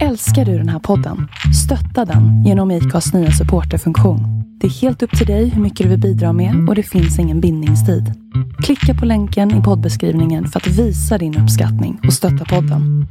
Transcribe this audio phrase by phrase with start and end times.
[0.00, 1.28] Älskar du den här podden?
[1.64, 4.20] Stötta den genom IKAs nya supporterfunktion.
[4.60, 7.18] Det är helt upp till dig hur mycket du vill bidra med och det finns
[7.18, 8.04] ingen bindningstid.
[8.62, 13.06] Klicka på länken i poddbeskrivningen för att visa din uppskattning och stötta podden.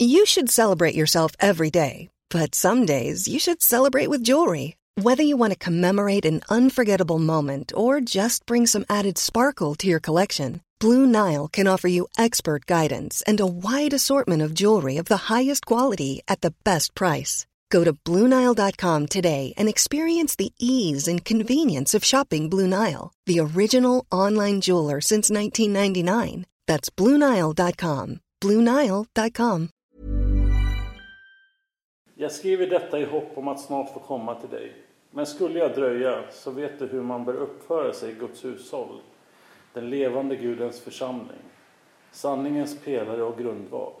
[0.00, 4.74] You should celebrate yourself every day, but some days you should celebrate with jewelry.
[5.02, 9.86] Whether you want to commemorate an unforgettable moment or just bring some added sparkle to
[9.86, 14.96] your collection, Blue Nile can offer you expert guidance and a wide assortment of jewelry
[14.96, 17.46] of the highest quality at the best price.
[17.70, 23.40] Go to BlueNile.com today and experience the ease and convenience of shopping Blue Nile, the
[23.40, 26.46] original online jeweler since 1999.
[26.66, 28.20] That's BlueNile.com.
[28.40, 29.68] BlueNile.com.
[32.14, 34.72] Jag skriver detta i hopp om att snart få komma till dig.
[35.10, 39.00] Men skulle jag dröja så vet du hur man bör uppföra sig i Guds hushåll,
[39.72, 41.42] den levande Gudens församling,
[42.10, 43.92] sanningens pelare och grundval.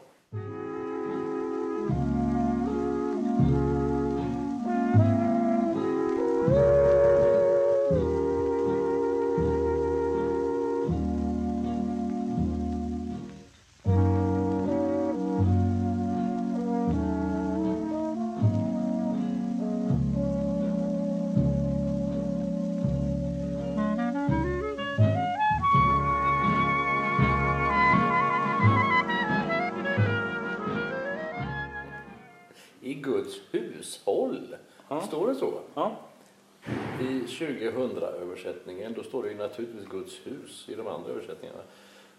[37.40, 41.62] 2000-översättningen då står det ju naturligtvis Guds hus i de andra översättningarna.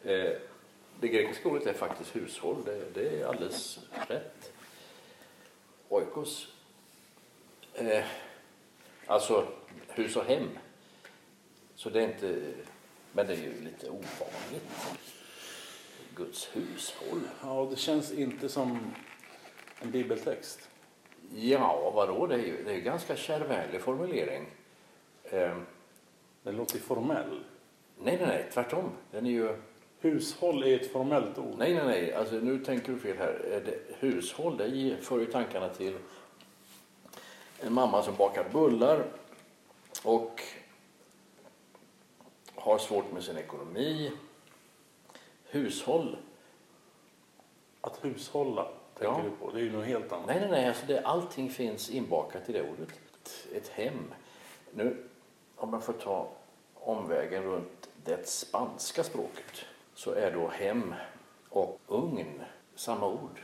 [0.04, 0.32] Eh,
[1.00, 2.64] det grekiska ordet är faktiskt hushåll.
[2.66, 4.52] Det, det är alldeles rätt.
[5.90, 6.48] Oikos.
[7.74, 8.04] Eh,
[9.06, 9.48] alltså
[9.88, 10.50] hus och hem.
[11.76, 12.42] Så det är inte...
[13.12, 14.98] Men det är ju lite ovanligt.
[16.16, 17.22] Guds hushåll.
[17.42, 18.94] ja det känns inte som
[19.80, 20.70] en bibeltext.
[21.36, 22.28] Ja, vadå?
[22.28, 24.46] Det är ju det är ju ganska kärvänlig formulering.
[25.32, 25.58] Eh,
[26.44, 27.44] Den låter ju formell.
[28.00, 28.92] nej, nej, nej, tvärtom.
[29.12, 29.56] Den är ju...
[30.00, 31.56] Hushåll är ett formellt ord.
[31.58, 32.14] Nej, nej, nej.
[32.14, 33.42] Alltså, nu tänker du fel här.
[33.52, 35.98] Eh, Det, hushåll, det för ju tankarna till
[37.60, 39.04] en mamma som bakar bullar
[40.04, 40.42] och
[42.56, 44.12] har svårt med sin ekonomi.
[45.46, 46.18] Hushåll.
[47.82, 49.22] Att hushålla tänker Ja.
[49.24, 49.52] du på.
[49.52, 50.28] Det är ju något helt annat.
[50.28, 50.68] Nej, nej, nej.
[50.68, 52.90] Alltså det, allting finns inbakat i det ordet.
[52.90, 54.14] Ett, ett hem.
[54.74, 55.04] Nu,
[55.62, 56.30] om jag får ta
[56.74, 60.96] omvägen runt det spanska språket så är då hem
[61.50, 62.42] och ugn
[62.76, 63.40] samma ord.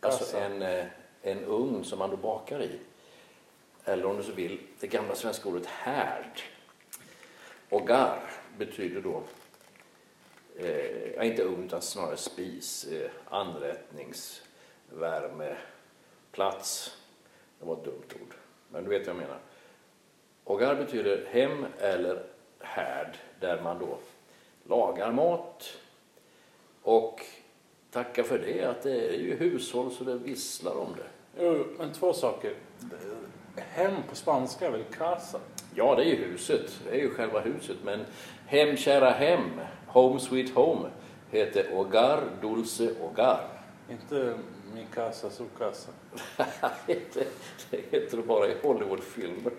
[0.00, 0.44] Alltså Kassa.
[0.44, 0.86] en, eh,
[1.22, 2.80] en ugn som man då bakar i.
[3.84, 6.40] Eller om du så vill, det gamla svenska ordet härd.
[7.70, 9.22] Ogar betyder då,
[10.56, 15.56] eh, inte ugn utan snarare spis, eh, anrättningsvärme,
[16.32, 16.96] plats.
[17.58, 18.34] Det var ett dumt ord,
[18.68, 19.38] men du vet vad jag menar.
[20.48, 22.22] Ogar betyder hem eller
[22.60, 23.98] härd där man då
[24.68, 25.78] lagar mat
[26.82, 27.20] och
[27.90, 31.42] tacka för det att det är ju hushåll så det visslar om det.
[31.44, 32.54] Jo, men två saker.
[33.56, 35.40] Hem på spanska är väl casa?
[35.74, 36.80] Ja, det är ju huset.
[36.84, 37.76] Det är ju själva huset.
[37.84, 38.04] Men
[38.46, 40.88] hem, kära hem, home sweet home,
[41.30, 43.48] heter Hogar Dulce Hogar.
[43.90, 44.38] Inte
[44.76, 45.90] mi casa su casa.
[46.86, 47.14] det
[47.70, 49.52] det heter det bara i Hollywoodfilmer.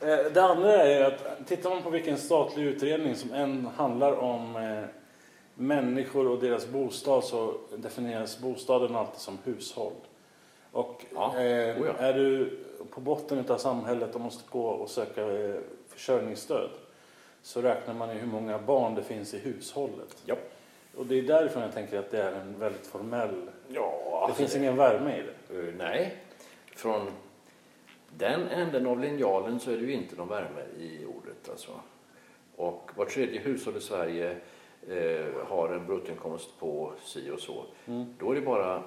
[0.00, 4.56] Eh, Det andra är att tittar man på vilken statlig utredning som än handlar om
[4.56, 4.84] eh,
[5.54, 9.92] människor och deras bostad så definieras bostaden alltid som hushåll.
[10.72, 11.92] Och Ja, eh, oh ja.
[11.98, 12.58] är du
[12.90, 15.54] på botten av samhället och måste gå och söka eh,
[15.88, 16.70] försörjningsstöd
[17.42, 20.16] så räknar man ju hur många barn det finns i hushållet.
[20.26, 20.34] Ja.
[20.96, 23.50] Och det är därifrån jag tänker att det är en väldigt formell...
[23.68, 25.58] Ja, Det finns ingen värme i det.
[25.58, 26.16] Eh, Nej,
[26.76, 27.10] från
[28.10, 31.48] den änden av linjalen så är det ju inte någon värme i ordet.
[31.50, 31.70] Alltså.
[32.56, 34.36] Och var tredje hushåll i Sverige
[34.88, 37.64] eh, har en bruttoinkomst på si och så.
[38.18, 38.82] Då är det bara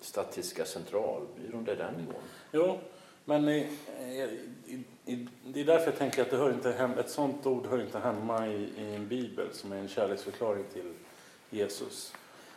[0.00, 2.14] Statistiska centralbyrån, det är den nivån.
[2.52, 2.78] Jo,
[3.24, 3.68] men i,
[4.00, 4.20] i,
[4.66, 4.84] i,
[5.44, 7.98] det är därför jag tänker att det hör inte hem, ett sånt ord hör inte
[7.98, 10.92] hemma i, i en bibel som är en kärleksförklaring till
[11.50, 12.14] Jesus.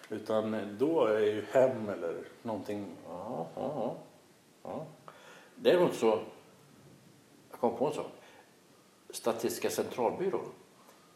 [0.10, 2.86] Utan då är ju hem eller någonting...
[3.08, 3.96] Ja, ja, ja.
[4.64, 4.86] ja.
[5.56, 6.20] Däremot så,
[7.52, 8.12] jag kom på en sak.
[9.10, 10.46] Statistiska centralbyrån,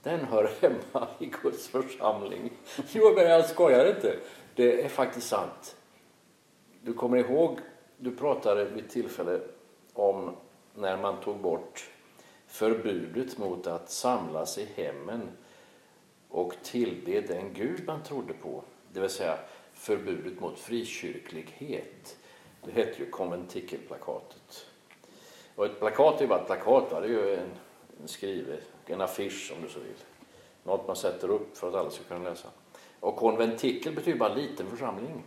[0.04, 2.52] den hör hemma i Guds församling.
[2.92, 4.16] Jo, men jag skojar inte.
[4.56, 5.76] Det är faktiskt sant.
[6.82, 7.60] Du kommer ihåg,
[7.98, 9.40] du pratade vid tillfälle
[9.94, 10.36] om
[10.78, 11.90] när man tog bort
[12.48, 15.32] förbudet mot att samlas i hemmen
[16.30, 18.64] och tillbe den Gud man trodde på,
[18.94, 19.38] det vill säga
[19.74, 22.18] förbudet mot frikyrklighet.
[22.64, 24.66] Det hette ju konventikelplakatet.
[25.56, 27.00] Och ett plakat är ju bara ett plakat, va?
[27.00, 27.50] det är ju en,
[28.02, 30.04] en skrive, en affisch om du så vill.
[30.64, 32.50] Något man sätter upp för att alla ska kunna läsa.
[33.00, 35.24] Och konventikel betyder bara liten församling.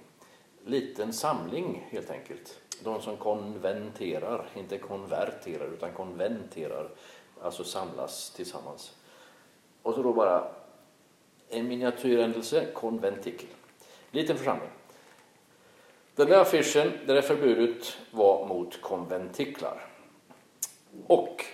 [0.64, 2.60] Liten samling helt enkelt.
[2.84, 6.90] De som konventerar, inte konverterar utan konventerar.
[7.42, 8.96] Alltså samlas tillsammans.
[9.82, 10.52] Och så då bara
[11.48, 13.48] en miniatyrändelse, konventikel.
[14.10, 14.70] Liten församling.
[16.14, 19.86] Den där affischen, det där förbudet var mot konventiklar.
[21.06, 21.44] Och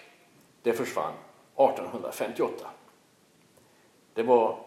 [0.62, 1.14] det försvann
[1.56, 2.70] 1858.
[4.14, 4.58] Det var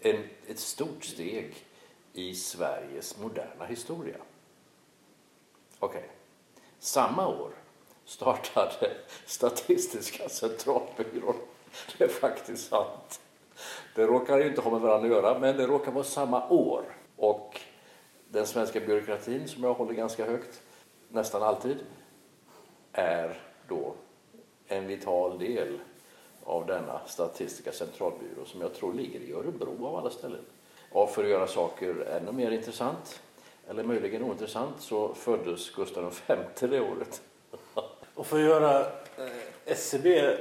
[0.00, 1.54] en, ett stort steg
[2.18, 4.16] i Sveriges moderna historia.
[5.78, 5.98] Okej.
[5.98, 6.10] Okay.
[6.78, 7.50] Samma år
[8.04, 11.34] startade Statistiska centralbyrån.
[11.98, 13.20] Det är faktiskt sant.
[13.94, 16.96] Det råkar ju inte ha med varandra att göra, men det råkar vara samma år.
[17.16, 17.60] Och
[18.28, 20.62] den svenska byråkratin, som jag håller ganska högt,
[21.08, 21.78] nästan alltid,
[22.92, 23.94] är då
[24.66, 25.78] en vital del
[26.44, 30.44] av denna statistiska centralbyrå som jag tror ligger i Örebro av alla ställen.
[30.92, 33.20] Och för att göra saker ännu mer intressant,
[33.68, 37.22] eller möjligen ointressant, så föddes Gustav V det året.
[38.14, 39.32] Och för att göra eh,
[39.64, 40.36] SCB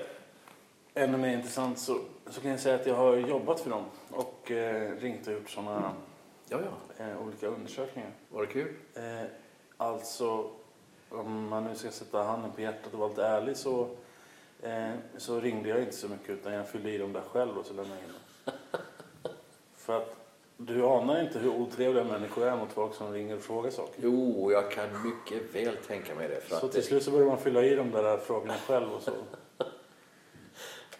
[0.94, 2.00] ännu mer intressant så,
[2.30, 5.50] så kan jag säga att jag har jobbat för dem och eh, ringt och gjort
[5.50, 5.94] sådana
[6.50, 6.60] ja,
[6.98, 7.06] ja.
[7.06, 8.12] eh, olika undersökningar.
[8.30, 8.74] Var det kul?
[8.94, 9.24] Eh,
[9.78, 10.50] alltså,
[11.10, 13.90] om man nu ska sätta handen på hjärtat och vara lite ärlig så,
[14.62, 17.66] eh, så ringde jag inte så mycket utan jag fyllde i dem där själv och
[17.66, 18.54] så lämnade jag in dem.
[19.76, 20.27] för att
[20.58, 24.02] du anar inte hur otrevliga människor är mot folk som ringer och frågar saker.
[24.04, 26.56] Jo, jag kan mycket väl tänka mig det.
[26.56, 29.12] så till slut så börjar man fylla i de där frågorna själv och så.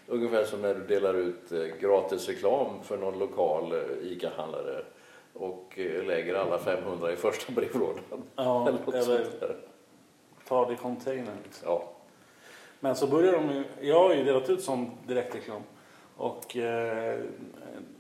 [0.08, 4.84] Ungefär som när du delar ut eh, gratis reklam för någon lokal eh, ICA-handlare
[5.34, 8.04] och eh, lägger alla 500 i första brevlådan.
[8.36, 9.58] Ja, eller, eller
[10.48, 11.38] ta det i containern.
[11.44, 11.70] Liksom.
[11.70, 11.90] Ja.
[12.80, 15.62] Men så börjar de ju, jag har ju delat ut sån direktreklam.
[16.18, 17.24] Och eh,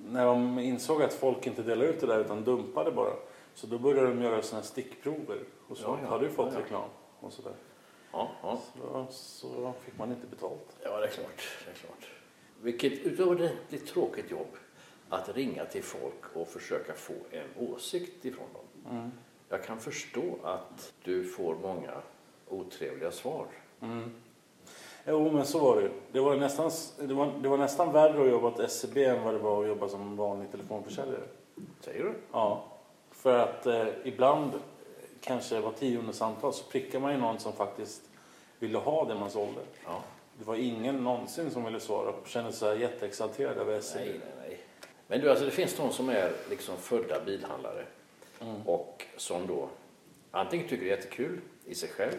[0.05, 3.13] när de insåg att folk inte delar ut det där utan dumpade bara.
[3.53, 5.39] Så då började de göra såna stickprover.
[5.67, 6.09] Och så ja, ja.
[6.09, 7.53] har du fått ja, reklam och sådär.
[8.11, 8.59] Ja, ja.
[8.71, 10.77] Så, så fick man inte betalt.
[10.83, 11.57] Ja, det är klart.
[11.65, 12.07] Det är klart.
[12.61, 14.57] Vilket utomordentligt tråkigt jobb
[15.09, 18.97] att ringa till folk och försöka få en åsikt ifrån dem.
[18.97, 19.11] Mm.
[19.49, 22.01] Jag kan förstå att du får många
[22.47, 23.45] otrevliga svar.
[23.81, 24.11] Mm.
[25.09, 28.29] Jo, men så var det det var nästan, det var, det var nästan värre att
[28.29, 31.23] jobba åt SCB än vad det var att jobba som vanlig telefonförsäljare.
[31.81, 32.13] Säger du?
[32.31, 32.63] Ja.
[33.11, 34.51] För att eh, ibland,
[35.21, 38.01] kanske var tionde samtal, så prickar man ju någon som faktiskt
[38.59, 39.61] ville ha det man sålde.
[39.85, 40.01] Ja.
[40.39, 44.05] Det var ingen någonsin som ville svara och kände sig jätteexalterad över SCB.
[44.05, 44.59] Nej, nej, nej.
[45.07, 47.85] Men du, alltså det finns de som är liksom födda bilhandlare
[48.41, 48.61] mm.
[48.65, 49.69] och som då
[50.31, 52.17] antingen tycker det är jättekul i sig själv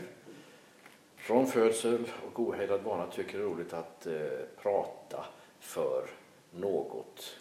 [1.29, 4.15] från födsel och ohejdad vana tycker det är roligt att eh,
[4.63, 5.25] prata
[5.61, 6.11] för
[6.51, 7.37] något.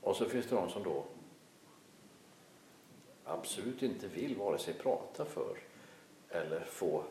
[0.00, 1.04] Och så finns det de som då
[3.24, 5.58] absolut inte vill vare sig prata för
[6.30, 7.04] eller få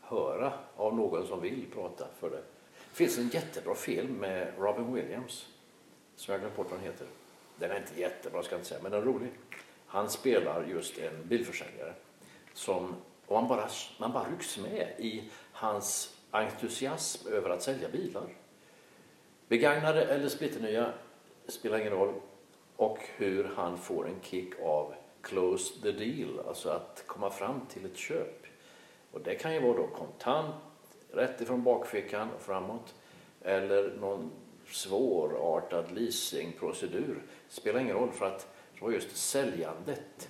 [0.00, 2.42] höra av någon som vill prata för det.
[2.90, 5.48] Det finns en jättebra film med Robin Williams
[6.16, 7.06] som jag glömt bort vad den heter.
[7.56, 9.30] Den är inte jättebra ska jag inte säga, men den är rolig.
[9.86, 11.94] Han spelar just en bilförsäljare
[12.54, 12.94] som,
[13.26, 18.36] och man bara, man bara rycks med i hans entusiasm över att sälja bilar.
[19.48, 20.92] Begagnade eller splitternya
[21.48, 22.14] spelar ingen roll.
[22.76, 27.84] Och hur han får en kick av close the deal, alltså att komma fram till
[27.84, 28.46] ett köp.
[29.12, 30.54] Och det kan ju vara då kontant,
[31.12, 32.94] rätt ifrån bakfickan och framåt.
[33.42, 34.30] Eller någon
[34.68, 37.22] svårartad leasingprocedur.
[37.48, 40.28] Spelar ingen roll för att det var just säljandet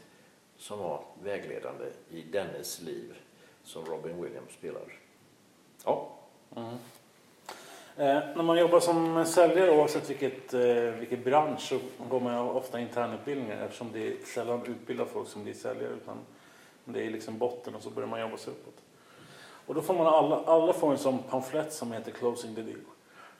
[0.64, 3.14] som var vägledande i dennes liv
[3.62, 4.82] som Robin Williams spelar.
[5.84, 6.08] Ja.
[6.56, 6.68] Mm.
[7.96, 10.60] Eh, när man jobbar som säljare oavsett vilket, eh,
[10.98, 11.78] vilket bransch så
[12.10, 16.16] går man ofta internutbildningar eftersom det är sällan utbildar folk som blir säljare utan
[16.84, 18.82] det är liksom botten och så börjar man jobba sig uppåt.
[19.66, 22.80] Och då får man alla, alla får en sån pamflett som heter Closing the Deal.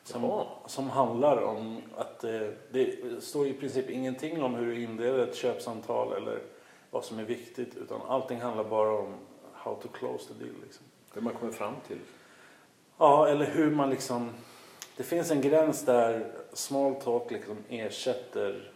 [0.02, 5.18] Som, som handlar om att eh, det står i princip ingenting om hur du inleder
[5.18, 6.40] ett köpsamtal eller
[6.94, 9.14] vad som är viktigt utan allting handlar bara om
[9.52, 10.54] how to close the deal.
[10.62, 10.84] Liksom.
[11.14, 11.98] Hur man kommer fram till
[12.98, 14.30] Ja, eller hur man liksom...
[14.96, 18.72] Det finns en gräns där small talk liksom ersätter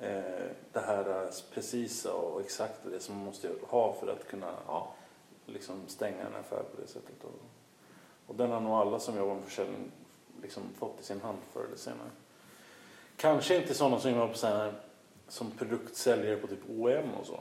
[0.00, 4.94] eh, det här precisa och exakta, det som man måste ha för att kunna ja.
[5.46, 7.24] liksom stänga en affär på det sättet.
[7.24, 7.40] Och,
[8.26, 9.90] och den har nog alla som jobbar med försäljning
[10.42, 12.10] liksom fått i sin hand förr eller senare.
[13.16, 14.72] Kanske inte sådana som jobbar på så här,
[15.28, 17.40] som produktsäljare på typ OM och så.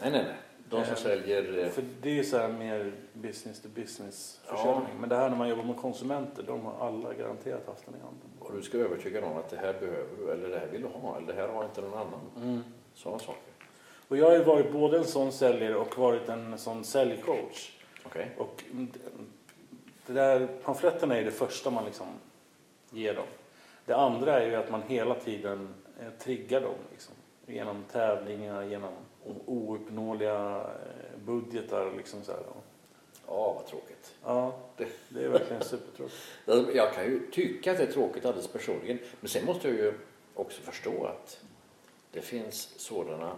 [0.00, 0.34] Nej, nej, nej.
[0.70, 1.64] De som Eh, säljer...
[1.64, 5.00] eh, För det är så här mer business to business försäljning.
[5.00, 7.98] Men det här när man jobbar med konsumenter, de har alla garanterat haft den i
[7.98, 8.28] handen.
[8.38, 10.88] Och du ska övertyga någon att det här behöver du, eller det här vill du
[10.88, 12.20] ha, eller det här har inte någon annan.
[12.36, 12.64] Mm.
[12.94, 13.42] Sådana saker.
[14.08, 17.72] Och jag har ju varit både en sån säljare och varit en sån säljcoach.
[18.06, 18.30] Okej?
[18.38, 18.64] Och
[20.06, 22.06] det där, pamfletterna är det första man liksom
[22.90, 23.26] ger dem.
[23.84, 26.74] Det andra är ju att man hela tiden eh, triggar dem.
[26.92, 27.14] Liksom.
[27.46, 28.92] Genom tävlingar, genom
[29.46, 31.92] ouppnåeliga eh, budgetar.
[31.96, 32.40] Liksom så här.
[33.26, 34.14] Ja, vad tråkigt.
[34.24, 36.16] Ja, Det- är verkligen supertråkigt.
[36.46, 38.98] Alltså, Jag kan ju tycka att det är tråkigt alldeles personligen.
[39.20, 39.94] Men sen måste jag ju
[40.34, 41.40] också förstå att
[42.12, 43.32] det finns sådana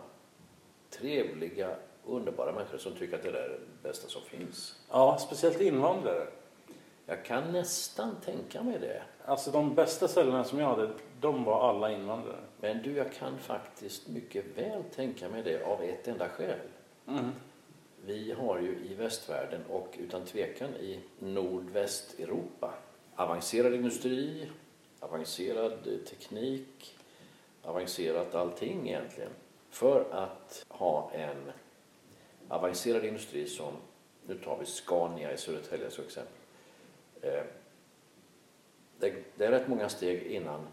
[0.91, 1.77] trevliga,
[2.07, 4.75] underbara människor som tycker att det där är det bästa som finns.
[4.91, 6.27] Ja, speciellt invandrare.
[7.07, 9.03] Jag kan nästan tänka mig det.
[9.25, 10.91] Alltså de bästa säljarna som jag hade,
[11.21, 12.41] de var alla invandrare.
[12.61, 16.59] Men du, jag kan faktiskt mycket väl tänka mig det av ett enda skäl.
[17.09, 17.31] Mm.
[18.05, 22.75] Vi har ju i västvärlden och utan tvekan i nordvästeuropa
[23.15, 24.49] avancerad industri,
[25.01, 26.97] avancerad eh, teknik,
[27.63, 29.31] avancerat allting egentligen.
[29.71, 31.53] För att ha en
[32.49, 33.73] avancerad industri som,
[34.27, 36.33] nu tar vi Scania i Södertälje som exempel.
[37.23, 37.43] Eh,
[39.01, 40.67] Det, det är rätt många steg innan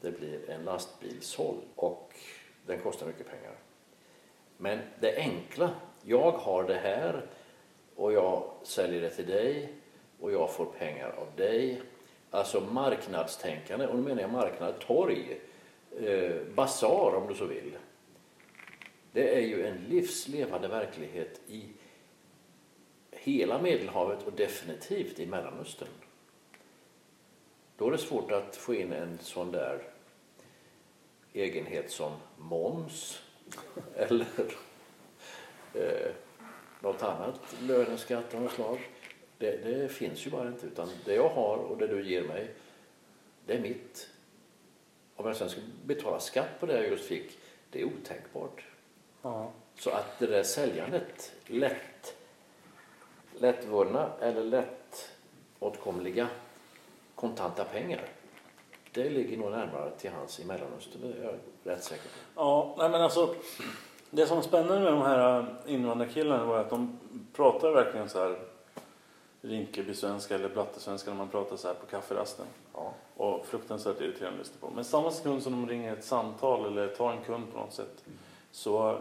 [0.00, 2.14] det blir en lastbil såld och
[2.66, 3.54] den kostar mycket pengar.
[4.56, 5.70] Men det enkla,
[6.02, 7.26] jag har det här
[7.96, 9.72] och jag säljer det till dig
[10.20, 11.82] och jag får pengar av dig.
[12.30, 15.40] Alltså marknadstänkande, och nu menar jag marknad, torg,
[16.00, 17.76] eh, basar om du så vill.
[19.12, 21.64] Det är ju en livslevande verklighet i
[23.10, 25.88] hela Medelhavet och definitivt i Mellanöstern.
[27.76, 29.82] Då är det svårt att få in en sån där
[31.32, 33.22] egenhet som moms
[33.96, 34.26] eller
[35.74, 36.10] eh,
[36.80, 38.78] något annat löneskatt av något slag.
[39.38, 40.66] Det, det finns ju bara inte.
[40.66, 42.50] Utan det jag har och det du ger mig,
[43.46, 44.08] det är mitt.
[45.16, 47.38] Om jag sen ska betala skatt på det jag just fick,
[47.70, 48.64] det är otänkbart.
[49.22, 49.52] Ja.
[49.78, 52.16] Så att det där säljandet, lätt,
[53.38, 56.28] lättvunna eller lättåtkomliga
[57.16, 58.08] kontanta pengar,
[58.92, 61.34] det ligger nog närmare till hands i Mellanöstern, det är jag
[61.74, 62.40] rätt säker på.
[62.40, 63.34] Ja, nej men alltså.
[64.10, 66.98] Det som är spännande med de här invandrarkillarna var att de
[67.32, 68.38] pratar verkligen så här
[69.40, 72.46] Rinkeby-svenska eller blattesvenska när man pratar så här på kafferasten.
[72.74, 72.92] Ja.
[73.16, 74.74] Och fruktansvärt irriterande att lyssna på.
[74.74, 78.04] Men samma sekund som de ringer ett samtal eller tar en kund på något sätt.
[78.50, 78.98] Så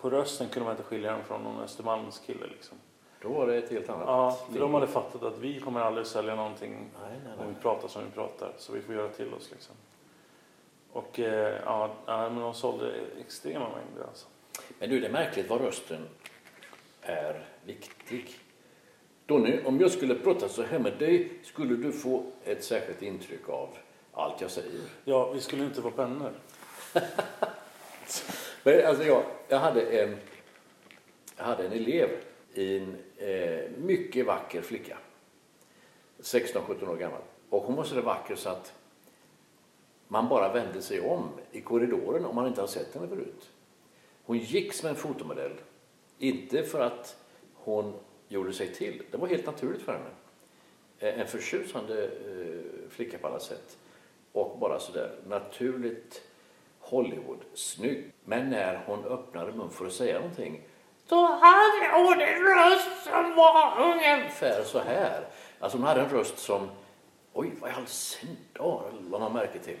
[0.00, 2.78] på rösten kunde man inte skilja dem från någon Östermalmskille liksom.
[3.22, 4.60] Då var det ett helt annat Ja, för liv.
[4.60, 7.54] de hade fattat att vi kommer aldrig sälja någonting Nej, nej, om nej.
[7.56, 8.52] vi pratar som vi pratar.
[8.58, 9.74] Så vi får göra till oss liksom.
[10.92, 14.26] Och eh, ja, ja, men de sålde extrema mängder alltså.
[14.78, 16.08] Men du, det är märkligt vad rösten
[17.02, 18.30] är viktig.
[19.26, 23.48] Donny, om jag skulle prata så här med dig, skulle du få ett särskilt intryck
[23.48, 23.68] av
[24.12, 24.80] allt jag säger?
[25.04, 26.32] Ja, vi skulle inte vara vänner.
[28.62, 30.16] Men alltså jag, jag, hade en,
[31.36, 32.08] jag hade en elev,
[32.54, 34.98] en eh, mycket vacker flicka.
[36.18, 37.22] 16-17 år gammal.
[37.50, 38.72] Och hon var så där vacker så att
[40.08, 43.50] man bara vände sig om i korridoren om man inte hade sett henne förut.
[44.24, 45.52] Hon gick som en fotomodell.
[46.18, 47.16] Inte för att
[47.54, 47.94] hon
[48.28, 49.02] gjorde sig till.
[49.10, 50.10] Det var helt naturligt för henne.
[50.98, 53.78] Eh, en förtjusande eh, flicka på alla sätt.
[54.32, 56.22] Och bara sådär naturligt
[56.78, 58.12] Hollywood, snygg.
[58.24, 60.62] Men när hon öppnade mun för att säga någonting
[61.10, 65.26] då hade hon en röst som var ungefär så här.
[65.60, 66.70] Alltså hon hade en röst som,
[67.32, 69.78] oj vad i all sin dar lade man märke till.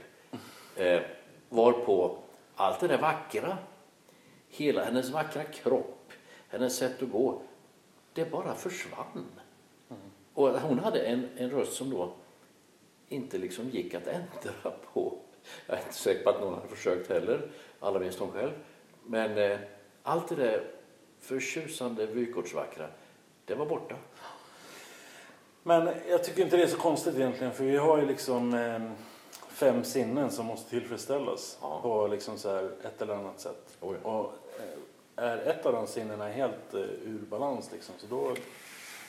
[0.76, 1.00] Eh,
[1.48, 2.18] varpå
[2.56, 3.58] allt det där vackra,
[4.48, 6.12] hela hennes vackra kropp,
[6.48, 7.42] hennes sätt att gå,
[8.12, 9.26] det bara försvann.
[10.34, 12.12] Och hon hade en, en röst som då
[13.08, 15.18] inte liksom gick att ändra på.
[15.66, 18.52] Jag är inte säker på att någon hade försökt heller, allra minst hon själv.
[19.04, 19.58] Men eh,
[20.02, 20.79] allt det där
[21.20, 22.86] förtjusande vykortsvackra,
[23.44, 23.94] det var borta.
[25.62, 28.80] Men jag tycker inte det är så konstigt egentligen för vi har ju liksom eh,
[29.48, 31.80] fem sinnen som måste tillfredsställas Ja.
[31.82, 33.78] på liksom så här ett eller annat sätt.
[33.80, 33.86] Ja.
[34.02, 34.32] Och
[35.16, 38.34] eh, är ett av de sinnena helt eh, ur balans liksom, så då,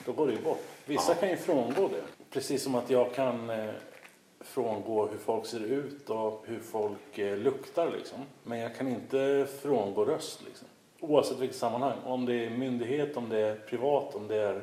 [0.06, 0.64] då går det ju bort.
[0.86, 1.16] Vissa Ja.
[1.20, 2.04] kan ju frångå det.
[2.30, 3.70] Precis som att jag kan eh,
[4.40, 8.18] frångå hur folk ser ut och hur folk eh, luktar liksom.
[8.44, 10.68] Men jag kan inte frångå röst liksom.
[11.04, 11.98] Oavsett vilket sammanhang.
[12.06, 14.62] Om det är myndighet, om det är privat, om det är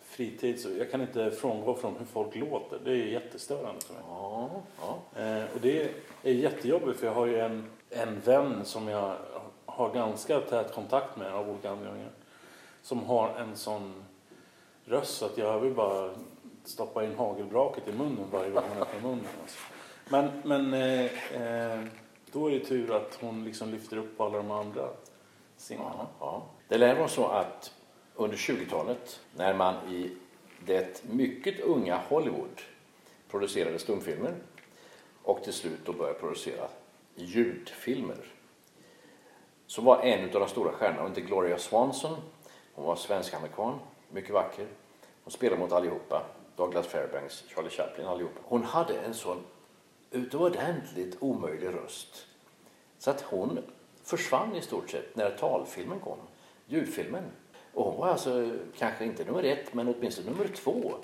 [0.00, 2.78] fritid så jag kan inte frångå från hur folk låter.
[2.84, 4.02] Det är jättestörande för mig.
[4.08, 5.22] Ja, ja.
[5.22, 5.90] Eh, och det
[6.22, 9.16] är jättejobbigt för jag har ju en, en vän som jag
[9.66, 12.10] har ganska tät kontakt med av olika anledningar.
[12.82, 14.04] Som har en sån
[14.84, 16.10] röst så att jag vill bara
[16.64, 19.26] stoppa in hagelbraket i munnen varje gång hon öppnar munnen.
[19.42, 19.58] Alltså.
[20.08, 21.80] Men, men eh, eh,
[22.32, 24.88] då är det tur att hon liksom lyfter upp alla de andra
[25.68, 26.42] Ja, ja.
[26.68, 27.72] Det lär vara så att
[28.14, 30.16] under 20-talet när man i
[30.66, 32.60] det mycket unga Hollywood
[33.28, 34.34] producerade stumfilmer
[35.22, 36.68] och till slut då började producera
[37.14, 38.16] ljudfilmer
[39.66, 42.16] så var en av de stora stjärnorna, inte Gloria Swanson,
[42.74, 43.78] hon var svensk-amerikan,
[44.10, 44.66] mycket vacker.
[45.24, 46.22] Hon spelade mot allihopa,
[46.56, 48.40] Douglas Fairbanks, Charlie Chaplin, allihopa.
[48.44, 49.44] Hon hade en sån
[50.10, 52.26] utomordentligt omöjlig röst
[52.98, 53.58] så att hon
[54.06, 56.18] försvann i stort sett när talfilmen kom,
[56.66, 57.24] ljudfilmen.
[57.74, 60.94] Och hon var alltså kanske inte nummer ett, men åtminstone nummer två.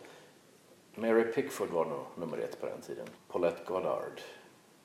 [0.94, 3.06] Mary Pickford var nog nummer ett på den tiden.
[3.28, 4.21] Paulette Goddard,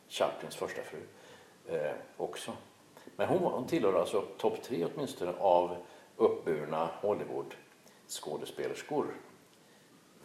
[0.10, 1.00] Chaplins första fru,
[1.68, 2.52] eh, också.
[3.16, 5.76] Men hon, hon tillhörde alltså topp tre åtminstone av
[6.16, 9.06] uppburna Hollywood-skådespelerskor.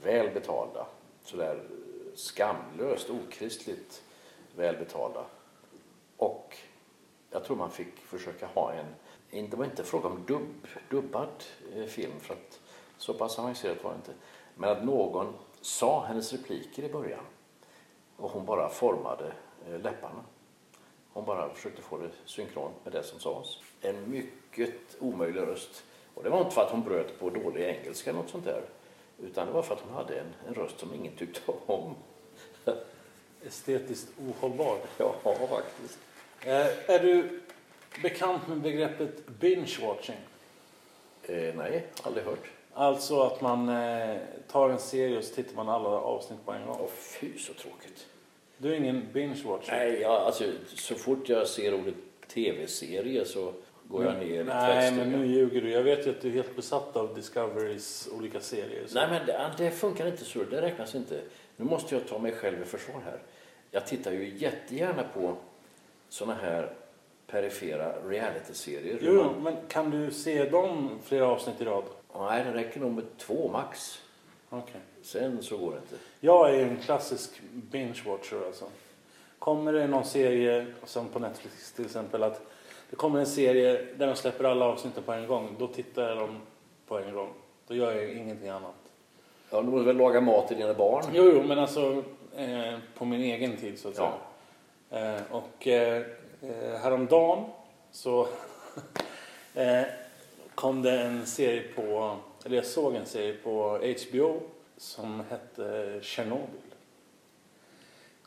[0.03, 0.87] Väl betalda,
[1.25, 1.63] sådär
[2.15, 4.03] skamlöst, okristligt
[4.57, 5.25] välbetalda.
[6.17, 6.57] Och
[7.33, 11.85] jag tror man fick försöka ha en, det var inte fråga om dubb, dubbad eh,
[11.85, 12.61] film för att
[12.97, 14.13] så pass avancerat var det inte.
[14.55, 17.25] Men att någon sa hennes repliker i början
[18.17, 19.33] och hon bara formade
[19.69, 20.25] eh, läpparna.
[21.13, 23.59] Hon bara försökte få det synkront med det som sades.
[23.81, 25.85] En mycket omöjlig röst.
[26.15, 28.65] Och det var inte för att hon bröt på dålig engelska eller något sånt där.
[29.19, 31.95] Utan det var för att hon hade en, en röst som ingen tyckte om.
[33.47, 34.79] Estetiskt ohållbar.
[34.99, 35.15] Ja,
[35.49, 35.99] faktiskt.
[36.47, 37.41] Eh, är du
[38.03, 40.17] bekant med begreppet binge-watching?
[41.23, 42.51] Eh, nej, aldrig hört.
[42.75, 44.17] Alltså att man eh,
[44.51, 46.77] tar en serie och så tittar man alla avsnitt på en gång.
[46.81, 48.07] Åh, fy så tråkigt.
[48.59, 49.71] Du är ingen binge-watcher?
[49.71, 50.45] Nej, jag, alltså,
[50.77, 51.95] så fort jag ser ordet
[52.29, 53.53] tv-serie så
[53.89, 55.11] går jag ner i Nej, tvättstugan.
[55.11, 55.71] men nu ljuger du.
[55.71, 58.87] Jag vet ju att du är helt besatt av Discoverys olika serier.
[58.87, 58.95] Så.
[58.95, 60.39] Nej, men det, det funkar inte så.
[60.45, 61.21] Det räknas inte.
[61.57, 63.19] Nu måste jag ta mig själv i försvar här.
[63.71, 65.37] Jag tittar ju jättegärna på
[66.13, 66.73] såna här
[67.27, 68.99] perifera reality-serier.
[69.01, 71.85] Jo, jo, men kan du se dem flera avsnitt i rad?
[72.19, 74.03] Nej, det räcker nog med två max.
[74.51, 74.81] Okej.
[75.03, 75.97] Sen så går det inte.
[76.21, 78.65] Jag är en klassisk binge-watcher alltså.
[79.39, 82.41] Kommer det någon serie, som på Netflix till exempel, att
[82.91, 86.19] det kommer en serie där de släpper alla avsnitten på en gång, då tittar jag
[86.19, 86.41] dem
[86.87, 87.29] på en gång.
[87.67, 88.75] Då gör jag ingenting annat.
[89.51, 91.05] Ja, du måste väl laga mat till dina barn?
[91.13, 92.03] Jo, jo, men alltså
[92.37, 94.13] eh, på min egen tid så att säga.
[94.93, 96.03] Eh, och eh,
[96.43, 97.45] eh, häromdagen
[97.91, 98.29] så
[100.55, 104.41] kom det en serie på, eller jag såg en serie på HBO
[104.77, 106.61] som hette Chernobyl.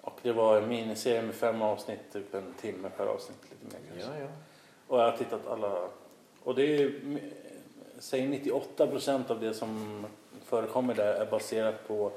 [0.01, 3.89] Och det var en miniserie med fem avsnitt, typ en timme per avsnitt, lite mer
[3.89, 4.19] kanske.
[4.19, 4.27] Ja, ja.
[4.87, 5.87] Och jag har tittat alla.
[6.43, 6.91] Och det är,
[7.99, 10.05] säg 98 procent av det som
[10.45, 12.11] förekommer där är baserat på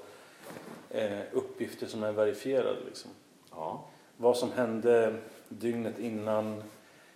[0.91, 2.81] eh, uppgifter som är verifierade.
[2.87, 3.11] Liksom.
[3.51, 3.85] ja.
[4.21, 5.17] Vad som hände
[5.49, 6.63] dygnet innan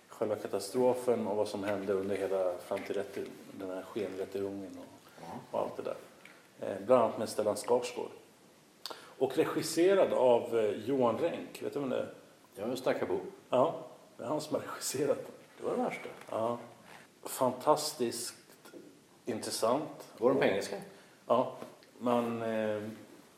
[0.07, 5.25] själva katastrofen och vad som hände under hela fram till rätte, den här skenrättegången och,
[5.51, 5.95] och allt det där.
[6.59, 8.09] Eh, bland annat med Stellan Skarsgård.
[8.95, 11.61] Och regisserad av eh, Johan Renck.
[11.61, 12.13] Vet du vem det är?
[12.55, 13.19] Jag är Stackabo.
[13.49, 13.75] Ja,
[14.17, 15.27] det är han som har regisserat.
[15.57, 16.09] Det var det värsta.
[16.29, 16.57] Ja.
[17.23, 18.35] Fantastiskt
[19.25, 20.13] intressant.
[20.17, 20.75] Var den på engelska?
[21.27, 21.57] Ja,
[21.97, 22.81] man, eh,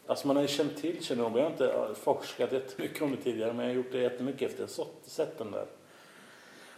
[0.07, 1.37] alltså man har ju känt till Tjernobyl.
[1.37, 1.45] Jag
[1.79, 4.77] har inte forskat jättemycket om det tidigare men jag har gjort det jättemycket efter att
[4.77, 5.65] ha sett- den där.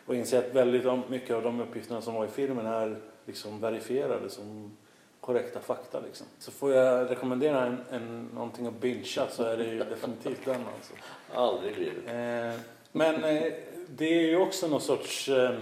[0.06, 4.30] Och insett väldigt om- mycket av de uppgifterna som var i filmen är liksom verifierade
[4.30, 4.78] som
[5.22, 6.00] korrekta fakta.
[6.00, 6.28] Liksom.
[6.40, 10.62] Så får jag rekommendera en, en, någonting att bingea så är det ju definitivt den
[10.76, 10.94] alltså.
[11.34, 12.04] Aldrig i livet.
[12.08, 12.62] Eh,
[12.92, 13.54] men eh,
[13.88, 15.30] det är ju också någon sorts...
[15.30, 15.60] Eh,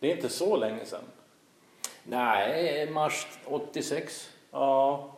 [0.00, 1.00] det är inte så länge sedan.
[2.04, 4.30] Nej, mars 86.
[4.50, 5.17] Ja,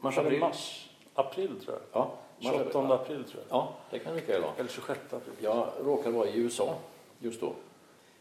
[0.00, 0.40] Det april.
[0.40, 0.90] mars?
[1.14, 2.02] April tror jag.
[2.02, 2.92] Ja, mars, 28 april.
[2.92, 3.58] april tror jag.
[3.58, 4.52] Ja, det kan mycket väl vara.
[4.58, 5.34] Eller 26 april.
[5.40, 6.78] Jag råkade vara i USA
[7.18, 7.52] just då.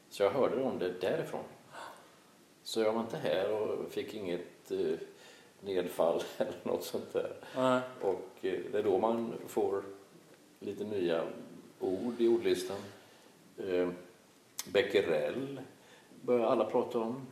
[0.09, 1.43] Så jag hörde om det därifrån.
[2.63, 4.99] Så jag var inte här och fick inget eh,
[5.61, 7.33] nedfall eller något sånt där.
[7.55, 7.81] Nej.
[8.01, 9.83] Och eh, det är då man får
[10.59, 11.23] lite nya
[11.79, 12.77] ord i ordlistan.
[13.57, 13.89] Eh,
[14.65, 15.59] becquerel
[16.21, 17.27] börjar alla prata om.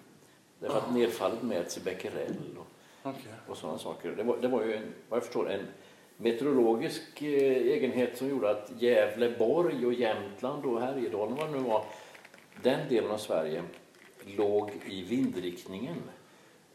[0.60, 2.68] Därför att nedfallet mäts i becquerel och,
[3.06, 3.34] Okej.
[3.48, 4.12] och sådana saker.
[4.12, 5.68] Det var, det var ju, en, vad jag förstår, en
[6.18, 11.86] meteorologisk eh, egenhet som gjorde att Gävleborg och Jämtland och Härjedalen, vad det nu var,
[12.64, 13.64] den delen av Sverige
[14.26, 15.96] låg i vindriktningen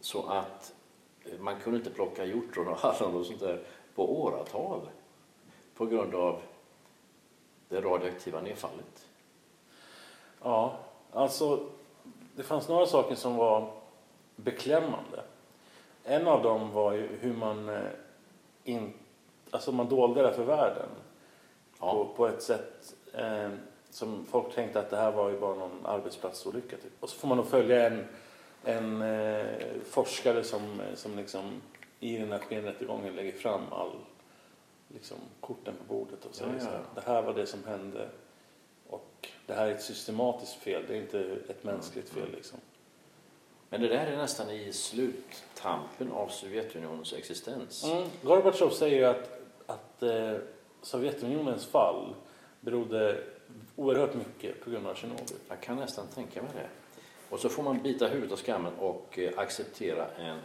[0.01, 0.73] så att
[1.39, 3.63] man kunde inte plocka hjortron och hallon och sånt där
[3.95, 4.81] på åratal
[5.75, 6.41] på grund av
[7.69, 9.09] det radioaktiva nedfallet.
[10.43, 10.79] Ja,
[11.13, 11.69] alltså
[12.37, 13.73] det fanns några saker som var
[14.37, 15.23] beklämmande.
[16.05, 17.81] En av dem var ju hur man eh,
[18.65, 18.93] in,
[19.51, 20.89] alltså man dolde det för världen
[21.81, 21.93] Ja.
[21.93, 23.51] på, på ett sätt eh,
[23.91, 26.77] som folk tänkte att det här var ju bara någon arbetsplatsolycka.
[26.77, 26.93] Typ.
[27.01, 28.07] Och så får man då följa en,
[28.65, 29.47] en eh,
[29.85, 31.61] forskare som, eh, som liksom
[32.01, 33.93] i den här skenrättegången lägger fram all
[34.89, 36.65] liksom, korten på bordet och säger Ja, ja.
[36.65, 38.09] så här, det här var det som hände
[38.89, 42.59] och det här är ett systematiskt fel, det är inte ett mänskligt fel liksom.
[43.71, 47.85] Men det där är nästan i sluttampen av Sovjetunionens existens.
[47.85, 48.09] Mm.
[48.23, 50.37] Gorbatjov säger ju att, att eh,
[50.83, 52.15] Sovjetunionens fall
[52.61, 53.25] berodde
[53.77, 55.37] oerhört mycket på grund av Tjernobyl.
[55.49, 56.69] Jag kan nästan tänka mig det.
[57.29, 60.39] Och så får man bita huvudet av skammen och eh, acceptera en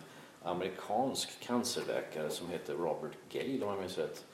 [0.44, 4.26] amerikansk cancerläkare som heter Robert Gale om jag minns rätt.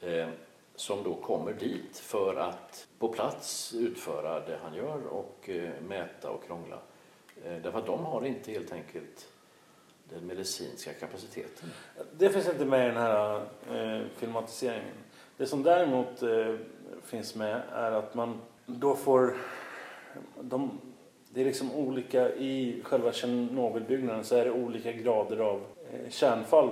[0.00, 0.28] Eh,
[0.76, 6.30] som då kommer dit för att på plats utföra det han gör och eh, mäta
[6.30, 6.78] och krångla.
[7.44, 9.28] Eh, därför att de har inte helt enkelt
[10.08, 11.70] den medicinska kapaciteten.
[12.18, 14.94] Det finns inte med i den här eh, filmatiseringen.
[15.36, 16.54] Det som däremot eh,
[17.02, 19.36] finns med är att man då får...
[20.40, 20.80] De,
[21.30, 26.70] det är liksom olika, i själva Tjernobylbyggnaden så är det olika grader av eh, kärnfall.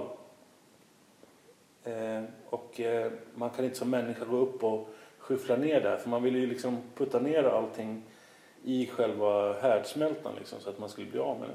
[1.85, 6.09] Eh, och eh, man kan inte som människa gå upp och skyffla ner där för
[6.09, 8.03] man vill ju liksom putta ner allting
[8.65, 11.55] i själva härdsmältan liksom, så att man skulle bli av med det.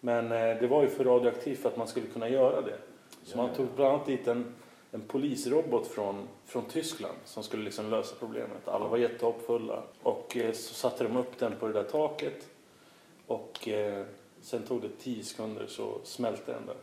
[0.00, 2.78] Men eh, det var ju för radioaktivt för att man skulle kunna göra det.
[3.24, 4.54] Så man tog bland annat dit en,
[4.92, 8.68] en polisrobot från, från Tyskland som skulle liksom lösa problemet.
[8.68, 9.82] Alla var jättehoppfulla.
[10.02, 12.48] Och eh, så satte de upp den på det där taket.
[13.26, 14.04] Och eh,
[14.40, 16.76] sen tog det 10 sekunder så smälte den där.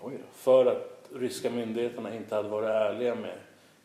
[0.00, 0.24] Oj då.
[0.32, 3.38] För att ryska myndigheterna inte hade varit ärliga med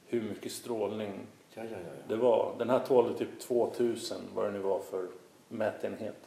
[0.05, 1.19] hur mycket strålning
[1.57, 1.77] Ja, ja, ja.
[1.77, 2.07] ja.
[2.07, 2.55] det var.
[2.57, 5.07] Den här tålde typ 2000 vad det nu var för
[5.47, 6.17] mätenhet.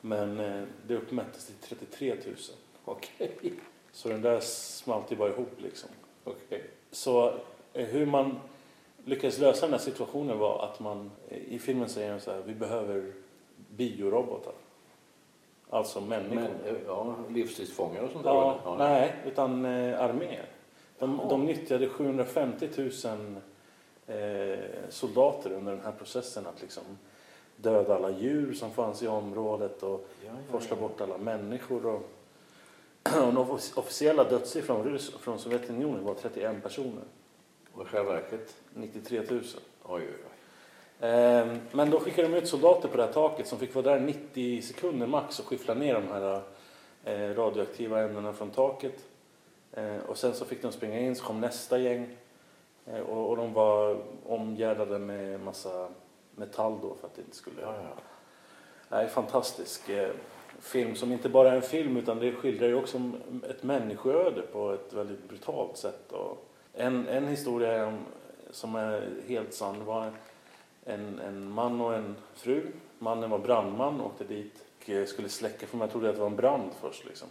[0.00, 2.36] Men eh, det uppmättes till 33 000.
[2.84, 3.54] Okej.
[3.92, 5.90] Så den där smalt ju bara ihop liksom.
[6.24, 6.64] Okej.
[6.90, 7.34] Så
[7.72, 8.40] eh, hur man
[9.04, 12.54] lyckades lösa den här situationen var att man, eh, i filmen säger så här, vi
[12.54, 13.12] behöver
[13.70, 14.52] biorobotar.
[15.70, 16.34] Alltså människor.
[16.34, 18.30] Men, eh, ja, livstidsfångar och sånt där?
[18.30, 20.46] ja, nej, utan eh, arméer.
[20.98, 21.28] De, Jaha.
[21.28, 23.42] de nyttjade 750 000 eh,
[24.88, 26.82] soldater under den här processen att liksom
[27.56, 30.88] döda alla djur som fanns i området och Ja, ja, forsla ja.
[30.88, 31.86] bort alla människor.
[31.86, 31.94] Och,
[33.26, 37.02] och de offic- officiella dödssiffran från, Sovjetunionen var 31 personer.
[37.72, 38.54] Och i själva verket?
[38.74, 39.28] 93 000.
[39.30, 39.42] Oj,
[39.84, 41.08] oj, oj.
[41.08, 44.00] Ehm, Men då skickade de ut soldater på det här taket som fick vara där
[44.00, 46.40] 90 sekunder max och skyffla ner de här
[47.04, 49.04] eh, radioaktiva ämnena från taket.
[49.72, 52.16] Eh, Och sen så fick de springa in, så kom nästa gäng.
[52.94, 55.88] Eh, Och och de var omgärdade med massa
[56.34, 57.60] metall då för att det inte skulle...
[57.62, 58.02] Ja, ja.
[58.88, 60.10] Nej, fantastisk eh,
[60.60, 63.00] film som inte bara är en film utan det skildrar ju också
[63.48, 66.12] ett människoöde på ett väldigt brutalt sätt.
[66.12, 67.98] Och en, en historia
[68.50, 70.10] som är helt sann var
[70.84, 72.66] en, en man och en fru.
[72.98, 76.20] Mannen var brandman och åkte dit och eh, skulle släcka för man trodde att det
[76.20, 77.04] var en brand först.
[77.04, 77.28] Liksom.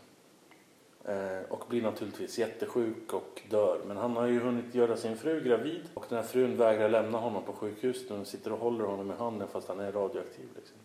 [1.05, 3.79] Eh, och blir naturligtvis jättesjuk och dör.
[3.85, 7.17] Men han har ju hunnit göra sin fru gravid och den här frun vägrar lämna
[7.17, 10.45] honom på sjukhuset och sitter och håller honom i handen fast han är radioaktiv.
[10.55, 10.77] Liksom.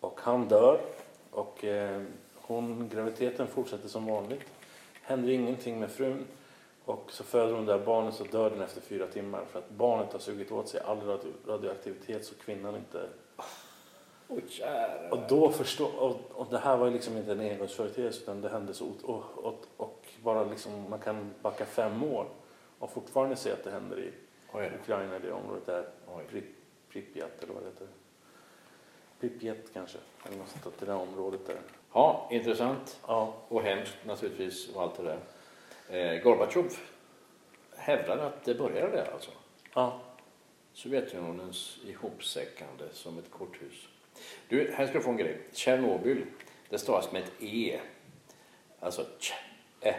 [0.00, 0.80] Och han dör
[1.30, 2.02] och eh,
[2.34, 4.44] hon, graviditeten fortsätter som vanligt.
[5.02, 6.24] Händer ingenting med frun
[6.84, 9.70] och så föder hon det här barnet så dör den efter fyra timmar för att
[9.70, 13.08] barnet har sugit åt sig all radio, radioaktivitet så kvinnan inte...
[14.48, 15.10] Kära.
[15.10, 15.98] Och då förstår...
[16.00, 18.84] Och, och det här var liksom inte en engångsföreteelse utan det hände så...
[18.84, 22.26] ot- Och, och, och bara liksom, man kan backa fem år
[22.78, 24.12] och fortfarande se att det händer i
[24.52, 24.72] Oj.
[24.82, 25.88] Ukraina, det området där.
[26.30, 26.52] Pri-
[26.88, 27.86] Pripyat eller vad det heter.
[29.20, 31.56] Pripyat kanske, eller något sånt det där området där.
[31.92, 35.18] Ja, intressant Ja, och hemskt naturligtvis och allt det där.
[36.16, 36.72] Eh, Gorbatjov
[37.76, 39.30] hävdar att det började där alltså.
[39.74, 40.00] ja.
[40.72, 43.88] Sovjetunionens ihopsäckande som ett korthus.
[44.48, 45.40] Du, här ska du få en grej.
[45.52, 46.24] Tjernobyl,
[46.68, 47.80] det stavas med ett E.
[48.80, 49.32] Alltså tj,
[49.80, 49.94] ä.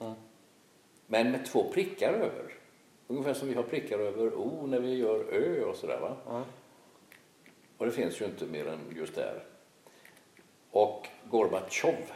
[0.00, 0.14] Mm.
[1.06, 2.54] Men med två prickar över.
[3.06, 6.16] Ungefär som vi har prickar över O när vi gör Ö och sådär va.
[6.26, 6.44] ja.
[7.78, 9.44] Och det finns ju inte mer än just där.
[10.70, 12.12] Och Gorbatjov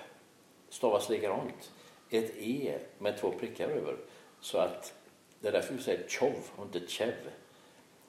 [0.69, 1.73] stavas likadant.
[2.11, 3.97] Ett E med två prickar över.
[4.41, 4.95] Så att
[5.41, 7.15] det är därför vi säger Tjov och inte Tjev.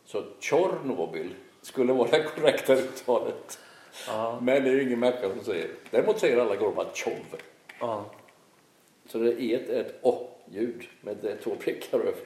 [0.06, 3.60] Så Tjornobyl skulle vara det korrekta uttalet.
[4.08, 4.40] ja.
[4.42, 5.70] Men det är ju ingen människa som säger.
[5.92, 7.42] Däremot säger alla Gorbatjov.
[7.80, 8.06] Ja.
[9.06, 12.24] Så det är ett, ett å-ljud med det två prickar över.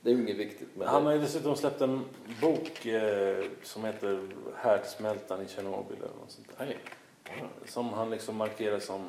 [0.00, 0.68] Det är ju inget viktigt.
[0.74, 2.04] Men Han har ju dessutom släppt en
[2.40, 6.76] bok eh, som heter Härdsmältan i Tjernobyl eller något sånt där.
[7.24, 7.32] Ja.
[7.66, 9.06] Som han liksom markerar som,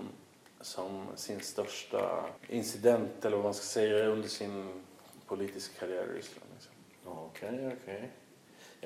[0.61, 4.83] som sin största incident eller vad man ska säga under sin
[5.27, 6.49] politiska karriär i Ryssland.
[6.53, 6.71] Liksom.
[7.05, 8.09] Okej, okej.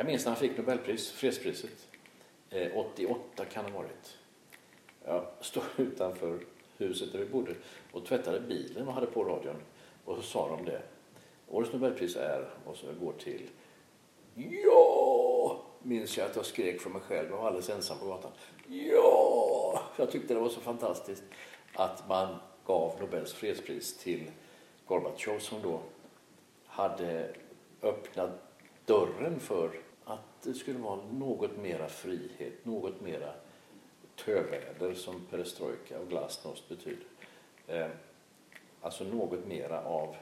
[0.01, 1.87] Jag minns när han fick Nobelpris, fredspriset.
[2.49, 4.17] Eh, 88 kan det ha varit.
[5.05, 6.39] Jag stod utanför
[6.77, 7.55] huset där vi bodde
[7.91, 9.55] och tvättade bilen och hade på radion.
[10.05, 10.81] Och så sa de det.
[11.49, 13.49] Årets Nobelpris är, och så går till
[14.35, 15.61] Ja!
[15.83, 17.29] Minns jag att jag skrek för mig själv.
[17.29, 18.31] Jag var alldeles ensam på gatan.
[18.67, 19.81] Ja!
[19.97, 21.23] Jag tyckte det var så fantastiskt
[21.73, 22.35] att man
[22.65, 24.31] gav Nobels fredspris till
[24.85, 25.79] Gorbatjov som då
[26.65, 27.35] hade
[27.81, 28.31] öppnat
[28.85, 29.71] dörren för
[30.05, 33.33] att det skulle vara något mera frihet, något mera
[34.25, 37.05] töväder som perestrojka och glasnost betyder.
[37.67, 37.87] Eh,
[38.81, 40.15] alltså något mera av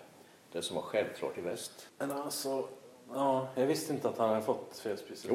[0.51, 1.87] det som var självklart i väst.
[1.97, 2.67] Men alltså,
[3.13, 5.31] ja, jag visste inte att han hade fått fredspriset.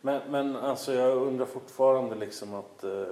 [0.00, 3.06] Men, men alltså jag undrar fortfarande liksom att eh,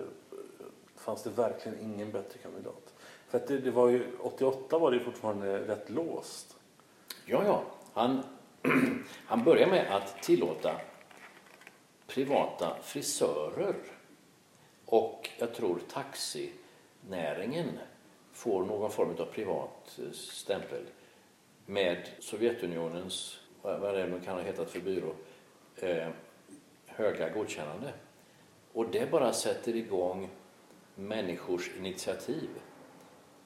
[0.97, 2.95] fanns det verkligen ingen bättre kandidat?
[3.29, 6.57] För att det, det var ju, 88 var det fortfarande rätt låst.
[7.25, 7.63] Ja, ja.
[7.93, 8.23] Han,
[9.27, 10.81] han börjar med att tillåta
[12.07, 13.77] privata frisörer
[14.87, 17.79] och jag tror taxinäringen
[18.33, 20.83] får någon form av privat eh, stämpel
[21.67, 25.15] med Sovjetunionens, vad är det nu kan ha hetat för byrå,
[25.77, 26.09] eh,
[26.87, 27.93] höga godkännande.
[28.73, 30.29] Och det bara sätter igång
[30.95, 32.49] människors initiativ.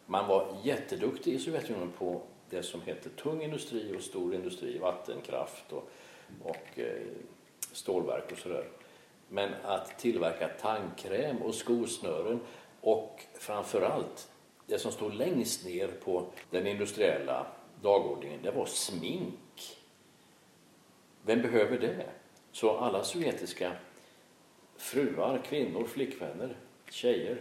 [0.06, 5.72] Man var jätteduktig i Sovjetunionen på det som heter tung industri och stor industri, vattenkraft
[5.72, 5.90] och,
[6.42, 7.06] och eh,
[7.72, 8.68] stålverk och sådär.
[9.28, 12.40] Men att tillverka tandkräm och skosnören
[12.80, 14.30] och framförallt
[14.66, 17.46] det som stod längst ner på den industriella
[17.82, 19.76] dagordningen, det var smink.
[21.22, 22.06] Vem behöver det?
[22.52, 23.72] Så alla sovjetiska
[24.76, 26.56] fruar, kvinnor, flickvänner,
[26.90, 27.40] tjejer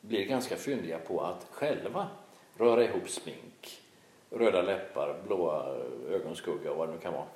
[0.00, 2.08] blir ganska fyndiga på att själva
[2.56, 3.80] röra ihop smink,
[4.30, 5.76] röda läppar, blåa
[6.10, 7.26] ögonskugga och vad det nu kan vara.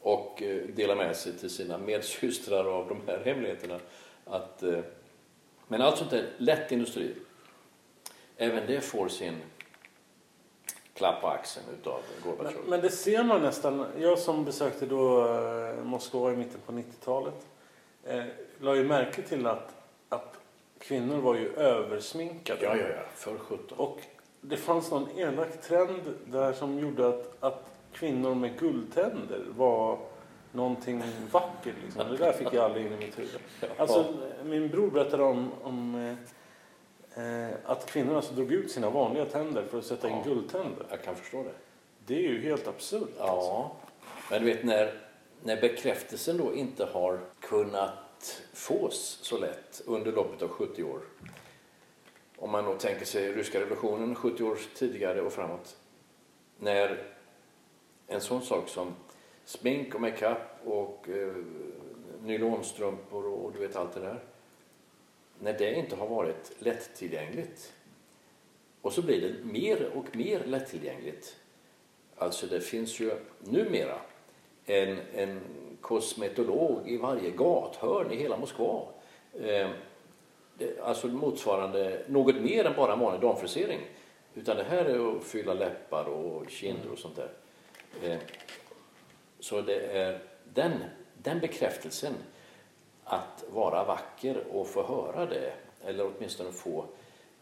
[0.00, 3.80] Och eh, dela med sig till sina medsystrar av de här hemligheterna.
[4.24, 4.78] Att, eh,
[5.68, 7.14] men allt sånt där, lätt industri,
[8.36, 9.36] även det får sin
[10.94, 12.62] klapp på axeln utav Men, Gorbatjov.
[12.68, 13.86] men det ser man nästan.
[13.98, 17.46] Jag som besökte då eh, Moskva i mitten på 90-talet
[18.04, 18.24] eh,
[18.60, 19.74] la ju märke till att,
[20.08, 20.38] att
[20.78, 22.64] kvinnor var ju översminkade.
[22.64, 23.78] Ja, ja, ja, för sjutton.
[23.78, 24.00] Och
[24.44, 29.98] det fanns någon elak trend där som gjorde att, att kvinnor med guldtänder var
[30.52, 31.02] någonting
[31.32, 31.74] vackert.
[31.84, 32.10] Liksom.
[32.10, 33.40] Det där fick jag aldrig in i mitt huvud.
[33.76, 35.94] Alltså, min bror berättade om, om
[37.14, 40.22] eh, att kvinnor alltså drog ut sina vanliga tänder för att sätta in Ja.
[40.24, 40.86] guldtänder.
[40.90, 41.52] Jag kan förstå det.
[42.06, 43.08] Det är ju helt absurt.
[43.18, 43.50] alltså.
[43.50, 43.76] Ja,
[44.30, 44.94] men du vet när,
[45.42, 51.00] när bekräftelsen då inte har kunnat fås så lätt under loppet av 70 år.
[52.42, 55.76] Om man då tänker sig ryska revolutionen 70 år tidigare och framåt.
[56.58, 57.02] När
[58.06, 58.94] en sån sak som
[59.44, 61.34] smink och makeup och eh,
[62.22, 64.20] nylonstrumpor och du vet allt det där.
[65.38, 67.72] När det inte har varit lättillgängligt
[68.80, 71.36] och så blir det mer och mer lättillgängligt
[72.16, 73.98] Alltså det finns ju numera
[74.66, 75.40] en, en
[75.80, 78.82] kosmetolog i varje gathörn i hela Moskva.
[79.40, 79.70] Eh,
[80.82, 83.80] alltså motsvarande något mer än bara en vanlig damfrisering.
[84.34, 87.30] Utan det här är att fylla läppar och kinder och sånt där.
[88.02, 88.18] Eh,
[89.40, 90.20] så det är
[90.54, 90.72] den,
[91.22, 92.14] den bekräftelsen
[93.04, 95.52] att vara vacker och få höra det
[95.84, 96.84] eller åtminstone få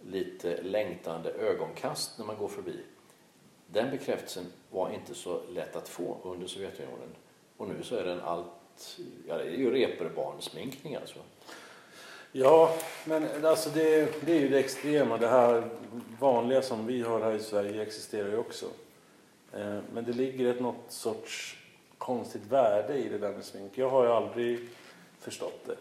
[0.00, 2.76] lite längtande ögonkast när man går förbi.
[3.66, 7.08] Den bekräftelsen var inte så lätt att få under Sovjetunionen.
[7.56, 11.18] Och nu så är den allt, ja det är ju reperbarnsminkning alltså.
[12.32, 15.16] Ja, men alltså det, det är ju det extrema.
[15.16, 15.62] Det här
[16.20, 18.66] vanliga som vi har här i Sverige existerar ju också.
[19.52, 21.56] Eh, Men det ligger ett något sorts
[21.98, 23.72] konstigt värde i det där med smink.
[23.74, 24.68] Jag har ju aldrig
[25.20, 25.76] förstått det.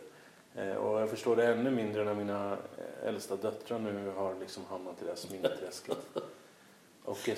[0.63, 2.57] Eh, Och jag förstår det ännu mindre när mina
[3.05, 5.97] äldsta döttrar nu har liksom hamnat i det här sminkträsket.
[7.03, 7.37] Och jag,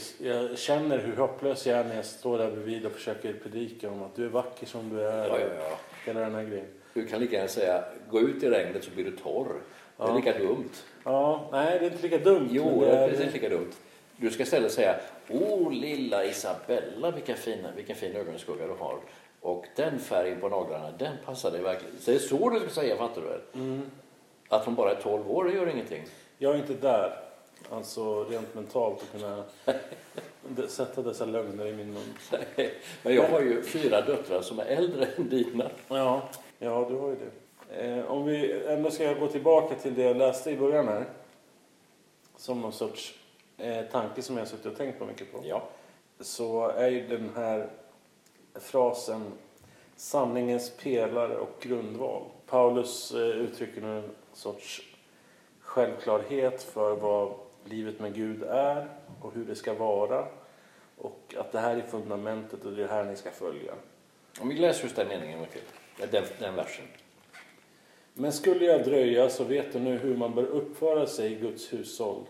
[0.50, 4.04] jag känner hur hopplös jag är när jag står där bredvid och försöker predika om
[4.04, 5.28] att du är vacker som du är.
[5.28, 5.78] Ja, ja, ja.
[6.06, 6.68] Hela den här grejen.
[6.94, 9.48] Du kan lika gärna säga, gå ut i regnet så blir du torr.
[9.98, 10.16] Det är Ja.
[10.16, 10.70] lika dumt.
[11.04, 12.48] Ja, nej det är inte lika dumt.
[12.52, 13.72] Jo, det är precis lika dumt.
[14.18, 14.96] Du ska istället säga,
[15.30, 18.98] åh lilla Isabella vilka fina, vilken fin ögonskugga du har.
[19.42, 22.00] Och den färgen på naglarna, den passar dig verkligen.
[22.00, 23.40] Så det är så du ska säga, fattar du väl?
[23.54, 23.82] Mm.
[24.48, 26.04] Att hon bara är 12 år, det gör ingenting.
[26.38, 27.18] Jag är inte där,
[27.70, 29.44] alltså rent mentalt, att kunna
[30.68, 32.14] sätta dessa lögner i min mun.
[33.04, 35.70] Men jag har ju fyra döttrar som är äldre än dina.
[35.88, 36.30] Ja,
[36.62, 37.32] ja du har ju det.
[37.72, 41.06] Eh, om vi ändå ska gå tillbaka till det jag läste i början här.
[42.36, 43.20] Som någon sorts
[43.58, 45.40] eh, tanke som jag har suttit och tänkt på mycket på.
[45.44, 45.64] Ja.
[46.20, 47.70] Så är ju den här
[48.56, 49.32] frasen
[49.96, 52.24] sanningens pelare och grundval.
[52.46, 54.82] Paulus eh, uttrycker en sorts
[55.60, 57.34] självklarhet för vad
[57.66, 58.88] livet med Gud är
[59.22, 60.26] och hur det ska vara.
[60.98, 63.74] Och att det här är fundamentet och det är det här ni ska följa.
[64.42, 65.81] Om vi läser just den meningen en gång till.
[65.98, 66.86] Den, den versen.
[68.14, 71.74] Men skulle jag dröja så vet du nu hur man bör uppföra sig i Guds
[71.74, 72.24] hushåll.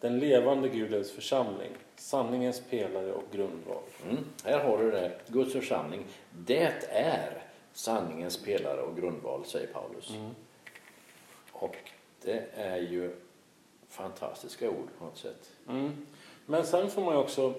[0.00, 3.82] Den levande Gudens församling, sanningens pelare och grundval.
[4.10, 4.24] Mm.
[4.44, 5.12] Här har du det.
[5.26, 6.04] Guds församling.
[6.30, 7.42] Det är
[7.72, 10.10] sanningens pelare och grundval, säger Paulus.
[10.10, 10.30] Mm.
[11.52, 11.76] Och
[12.22, 13.10] det är ju
[13.88, 15.50] fantastiska ord på något sätt.
[15.68, 16.06] Mm.
[16.46, 17.54] Men sen får man ju också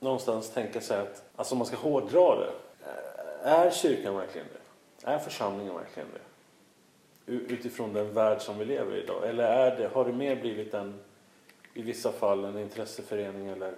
[0.00, 2.52] någonstans tänka sig att, alltså om man ska hårdra det.
[3.42, 4.65] Är kyrkan verkligen det?
[5.06, 7.32] Är församlingen verkligen det?
[7.32, 9.28] Utifrån den värld som vi lever i idag.
[9.28, 10.94] Eller är det, har det mer blivit en,
[11.74, 13.74] i vissa fall, en intresseförening eller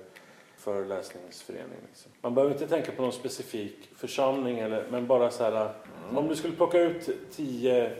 [0.57, 1.79] föreläsningsförening?
[1.89, 2.13] Liksom?
[2.21, 5.75] Man behöver inte tänka på någon specifik församling, eller, men bara så här.
[6.15, 7.97] Om du skulle plocka ut tio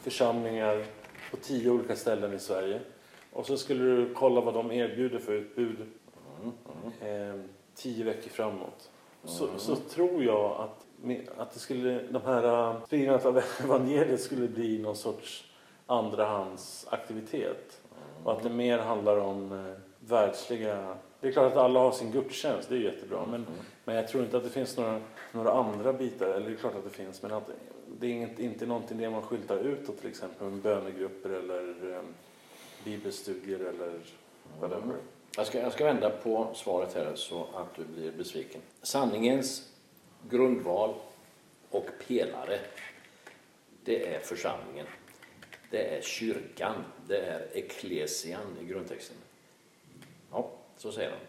[0.00, 0.84] församlingar
[1.30, 2.80] på tio olika ställen i Sverige.
[3.32, 5.76] Och så skulle du kolla vad de erbjuder för utbud
[7.00, 7.40] eh,
[7.74, 8.90] tio veckor framåt.
[9.24, 10.85] Så, så tror jag att,
[11.36, 15.44] att det skulle, de här eh, spridandet av evangeliet skulle bli någon sorts
[15.86, 17.80] andrahandsaktivitet.
[18.24, 20.96] Och att det mer handlar om eh, världsliga...
[21.20, 23.26] Det är klart att alla har sin gudstjänst, det är jättebra.
[23.30, 23.46] Men,
[23.84, 25.00] men jag tror inte att det finns några,
[25.32, 26.26] några andra bitar.
[26.26, 27.50] Eller det är klart att det finns, men att
[28.00, 32.00] det är inget, inte någonting det man skyltar utåt till exempel med bönegrupper eller eh,
[32.84, 33.92] bibelstudier eller
[34.60, 34.96] whatever.
[35.36, 38.60] Jag ska, jag ska vända på svaret här så att du blir besviken.
[38.82, 39.72] Sanningens
[40.30, 40.94] grundval
[41.70, 42.60] och pelare,
[43.84, 44.86] det är församlingen.
[45.70, 46.84] Det är kyrkan.
[47.08, 49.16] Det är eklesian i grundtexten.
[50.30, 51.20] Ja, så säger han.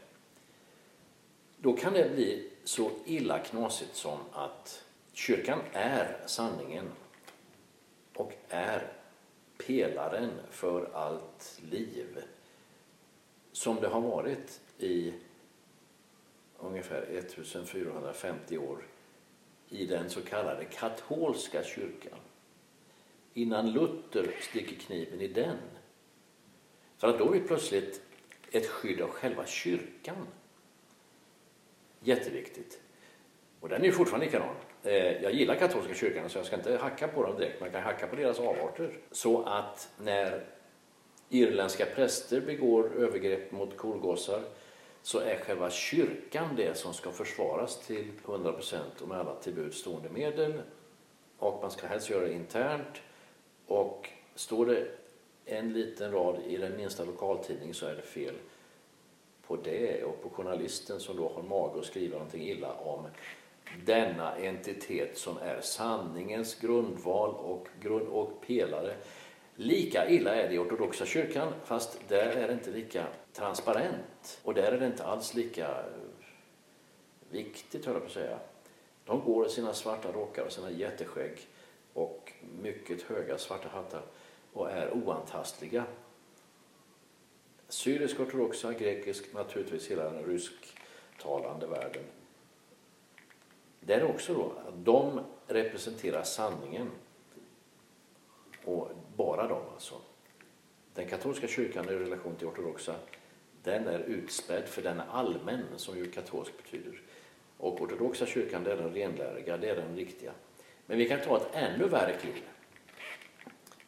[1.57, 4.83] Då kan det bli så illa knasigt som att
[5.13, 6.89] kyrkan är sanningen
[8.13, 8.91] och är
[9.67, 12.23] pelaren för allt liv
[13.51, 15.13] som det har varit i
[16.59, 18.87] ungefär 1450 år
[19.69, 22.19] i den så kallade katolska kyrkan.
[23.33, 25.57] Innan Luther sticker kniven i den.
[26.97, 28.01] För att då är det plötsligt
[28.51, 30.27] ett skydd av själva kyrkan.
[31.99, 32.81] Jätteviktigt.
[33.59, 34.55] Och den är ju fortfarande likadan.
[34.83, 37.73] Eh, jag gillar katolska kyrkan så jag ska inte hacka på dem direkt, men jag
[37.73, 38.97] kan hacka på deras avarter.
[39.11, 40.45] Så att när
[41.29, 44.41] irländska präster begår övergrepp mot korgossar
[45.07, 49.77] så är själva kyrkan det som ska försvaras till 100% och med alla till buds
[49.77, 50.61] stående medel.
[51.37, 53.01] Och man ska helst göra det internt.
[53.67, 54.87] Och står det
[55.45, 58.35] en liten rad i den minsta lokaltidning så är det fel
[59.47, 63.07] på det och på journalisten som då har mage att skriva någonting illa om
[63.85, 68.95] denna entitet som är sanningens grundval och, grund och pelare.
[69.55, 73.05] Lika illa är det i ortodoxa kyrkan, fast där är det inte lika
[73.37, 74.39] transparent.
[74.43, 75.83] Och där är det inte alls lika eh,
[77.29, 78.39] viktigt, höll jag på att säga.
[79.05, 81.47] De går i sina svarta rockar och sina jätteskägg
[81.93, 84.01] och mycket höga svarta hattar
[84.53, 85.83] och är oantastliga.
[87.69, 92.03] Syrisk ortodoxa, grekisk, naturligtvis hela den rysktalande världen.
[93.79, 96.91] Det är också då att de representerar sanningen.
[98.65, 99.95] Och bara de alltså.
[100.93, 102.95] Den katolska kyrkan i relation till ortodoxa,
[103.63, 107.01] den är utspädd för den är allmän, som ju katolsk betyder.
[107.57, 110.31] Och ortodoxa kyrkan, det är den renläriga, det är den riktiga.
[110.85, 112.43] Men vi kan ta ett ännu värre kliv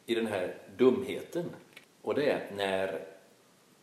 [0.06, 1.46] i den här dumheten.
[2.02, 3.06] Och det är när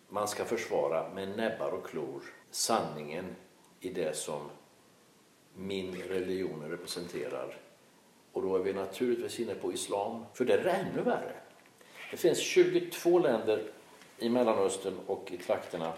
[0.09, 3.25] man ska försvara med näbbar och klor sanningen
[3.81, 4.51] i det som
[5.55, 7.57] min religion representerar.
[8.33, 11.33] Och då är vi naturligtvis inne på islam, för det är ännu värre.
[12.11, 13.73] Det finns 22 länder
[14.19, 15.93] i Mellanöstern och i trakterna,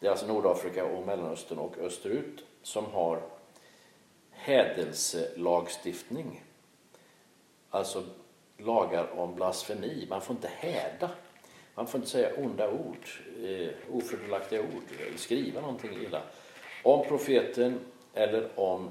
[0.00, 3.22] det är alltså Nordafrika och Mellanöstern och österut, som har
[4.30, 6.44] hädelselagstiftning.
[7.70, 8.02] Alltså
[8.58, 10.06] lagar om blasfemi.
[10.10, 11.10] Man får inte häda.
[11.74, 13.08] Man får inte säga onda ord,
[13.42, 16.22] eh, ofördelaktiga ord, eller skriva någonting illa.
[16.82, 17.80] Om profeten
[18.14, 18.90] eller om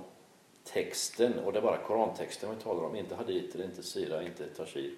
[0.63, 4.93] texten, och det är bara korantexten vi talar om, inte haditer, inte sira, inte tashir,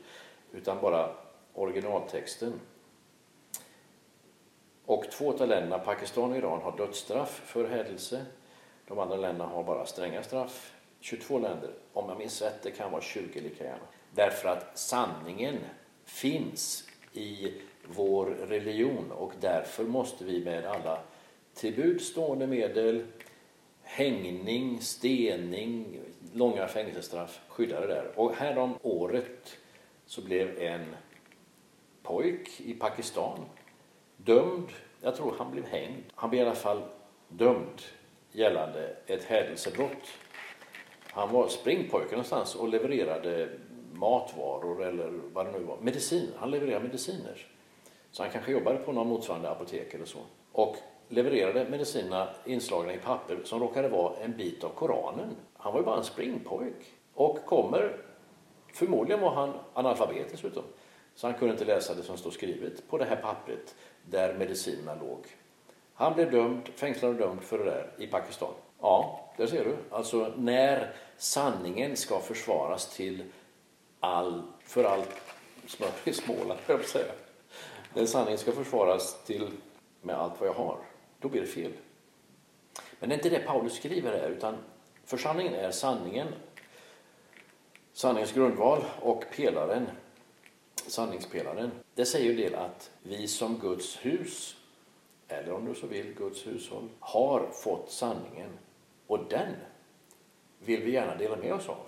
[0.51, 1.15] utan bara
[1.53, 2.59] originaltexten.
[4.91, 8.25] Och två av länderna, Pakistan och Iran, har dödsstraff för hädelse.
[8.87, 10.73] De andra länderna har bara stränga straff.
[10.99, 13.83] 22 länder, om jag minns rätt, det kan vara 20 lika gärna.
[14.15, 15.57] Därför att sanningen
[16.05, 17.53] finns i
[17.87, 20.99] vår religion och därför måste vi med alla
[21.53, 23.05] till bud stående medel,
[23.83, 25.99] hängning, stening,
[26.33, 28.11] långa fängelsestraff skydda det där.
[28.15, 29.57] Och härom året
[30.05, 30.95] så blev en
[32.03, 33.39] pojk i Pakistan
[34.23, 34.69] dömd,
[35.01, 36.81] jag tror han blev hängd, han blev i alla fall
[37.27, 37.81] dömd
[38.31, 40.07] gällande ett hädelsebrott.
[41.11, 43.49] Han var springpojke någonstans och levererade
[43.93, 46.31] matvaror eller vad det nu var, medicin.
[46.37, 47.45] Han levererade mediciner.
[48.11, 50.19] Så han kanske jobbade på någon motsvarande apotek eller så.
[50.51, 50.77] Och
[51.09, 55.35] levererade medicinerna inslagna i papper som råkade vara en bit av Koranen.
[55.57, 56.93] Han var ju bara en springpojk.
[57.13, 57.97] Och kommer,
[58.73, 60.63] förmodligen var han analfabet dessutom,
[61.15, 63.75] så han kunde inte läsa det som står skrivet på det här pappret
[64.05, 65.25] där medicinerna låg.
[65.93, 68.53] Han blev dömd, fängslad och dömd för det där i Pakistan.
[68.81, 69.77] Ja, där ser du.
[69.89, 73.23] Alltså när sanningen ska försvaras till
[73.99, 75.21] all, för allt
[75.67, 77.11] smör i Småland, jag säga.
[77.93, 79.47] När sanningen ska försvaras till
[80.01, 80.77] med allt vad jag har,
[81.19, 81.71] då blir det fel.
[82.99, 84.57] Men det är inte det Paulus skriver här, utan
[85.05, 86.27] församlingen är sanningen,
[87.93, 89.87] sanningens grundval och pelaren,
[90.87, 91.71] sanningspelaren.
[91.95, 94.55] Det säger ju del att vi som Guds hus,
[95.27, 98.49] eller om du så vill Guds hushåll, har fått sanningen
[99.07, 99.53] och den
[100.59, 101.87] vill vi gärna dela med oss av.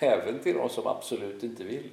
[0.00, 1.90] Även till de som absolut inte vill.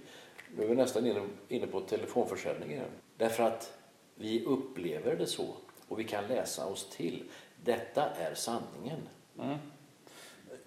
[0.56, 2.92] Nu är vi nästan inne på telefonförsäljning igen.
[3.18, 3.74] Därför att
[4.16, 5.56] vi upplever det så
[5.88, 7.24] och vi kan läsa oss till.
[7.64, 9.00] Detta är sanningen.
[9.40, 9.58] Mm.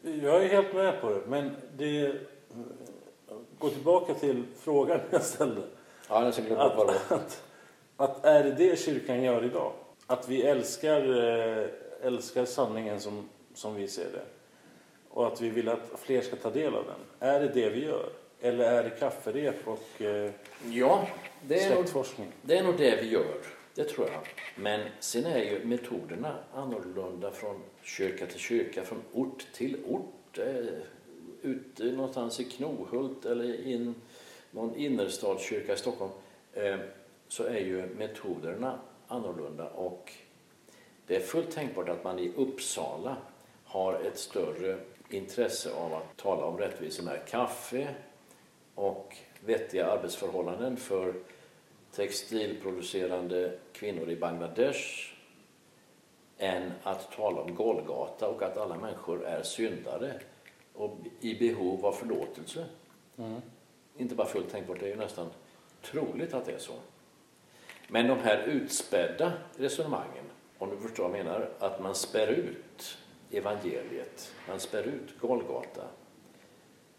[0.03, 2.21] Jag är helt med på det, men det
[3.59, 5.63] går tillbaka till frågan jag ställde.
[6.09, 7.43] Ja, jag ska att, vad det att,
[7.97, 9.73] att är det det kyrkan gör idag?
[10.07, 11.29] Att vi älskar,
[11.61, 11.67] eh,
[12.03, 14.25] älskar sanningen som, som vi ser det?
[15.11, 17.29] Och att vi vill att fler ska ta del av den?
[17.31, 18.09] Är det det vi gör?
[18.41, 20.31] Eller är det kafferep och eh,
[20.65, 21.09] ja,
[21.43, 21.87] det är, nog,
[22.43, 23.37] det är nog det vi gör.
[23.75, 24.21] Det tror jag.
[24.57, 30.39] Men sen är ju metoderna annorlunda från kyrka till kyrka, från ort till ort.
[31.47, 33.95] Ute någonstans i Knohult eller i
[34.51, 36.13] någon innerstadskyrka i Stockholm
[36.53, 36.79] eh,
[37.29, 38.79] så är ju metoderna
[39.09, 40.13] annorlunda och
[41.07, 43.17] det är fullt tänkbart att man i Uppsala
[43.65, 44.79] har ett större
[45.11, 47.95] intresse av att tala om rättvisa med kaffe
[48.75, 51.15] och vettiga arbetsförhållanden för
[51.93, 55.13] textilproducerande kvinnor i Bangladesh
[56.39, 60.21] än att tala om Golgata och att alla människor är syndare
[60.77, 62.67] och i behov av förlåtelse.
[63.19, 63.41] Mm.
[63.97, 65.31] Inte bara fullt tänkbart, det är ju nästan
[65.83, 66.75] troligt att det är så.
[67.89, 70.25] Men de här utspädda resonemangen,
[70.59, 72.99] om du förstår vad jag menar, att man spär ut
[73.31, 75.89] evangeliet, man spär ut Golgata,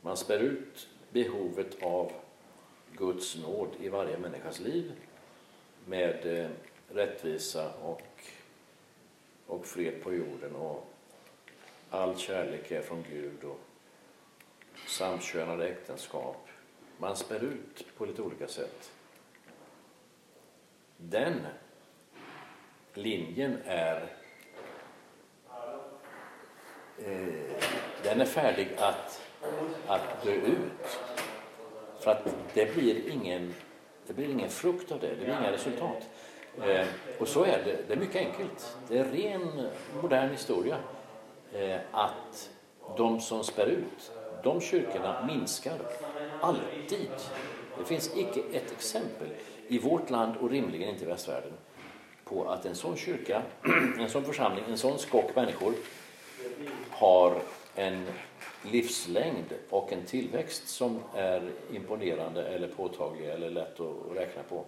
[0.02, 2.12] man spär ut behovet av
[2.92, 4.92] Guds nåd i varje människas liv
[5.86, 6.50] med eh,
[6.90, 8.24] rättvisa och,
[9.48, 10.88] och fred på jorden och
[11.90, 13.60] all kärlek är från Gud och
[14.86, 16.48] samkönade äktenskap.
[16.98, 18.92] Man spär ut på lite olika sätt.
[20.98, 21.42] Den
[22.94, 24.10] linjen är
[26.98, 27.28] eh,
[28.04, 29.22] den är färdig att,
[29.88, 31.00] att dö ut.
[32.00, 33.54] För att det blir ingen,
[34.08, 36.10] det blir ingen frukt av det, det blir inga resultat.
[36.62, 36.88] Eh,
[37.20, 38.78] och så är det, det är mycket enkelt.
[38.88, 39.70] Det är ren
[40.02, 40.78] modern historia
[41.54, 42.50] eh, att
[42.98, 44.12] de som spär ut,
[44.44, 45.80] de kyrkorna minskar
[46.42, 47.10] alltid.
[47.78, 49.28] Det finns icke ett exempel
[49.68, 51.54] i vårt land och rimligen inte i västvärlden
[52.24, 53.42] på att en sån kyrka,
[54.00, 55.74] en sån församling, en sån skock människor
[56.90, 57.42] har
[57.76, 58.06] en
[58.72, 64.66] livslängd och en tillväxt som är imponerande eller påtaglig eller lätt att räkna på.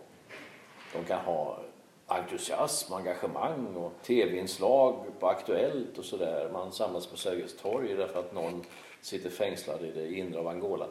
[0.94, 1.60] De kan ha
[2.08, 6.50] entusiasm, engagemang och tv-inslag på Aktuellt och sådär.
[6.54, 8.66] Man samlas på Sergels torg därför att någon
[9.02, 10.88] sitter fängslad i det inre av Angola.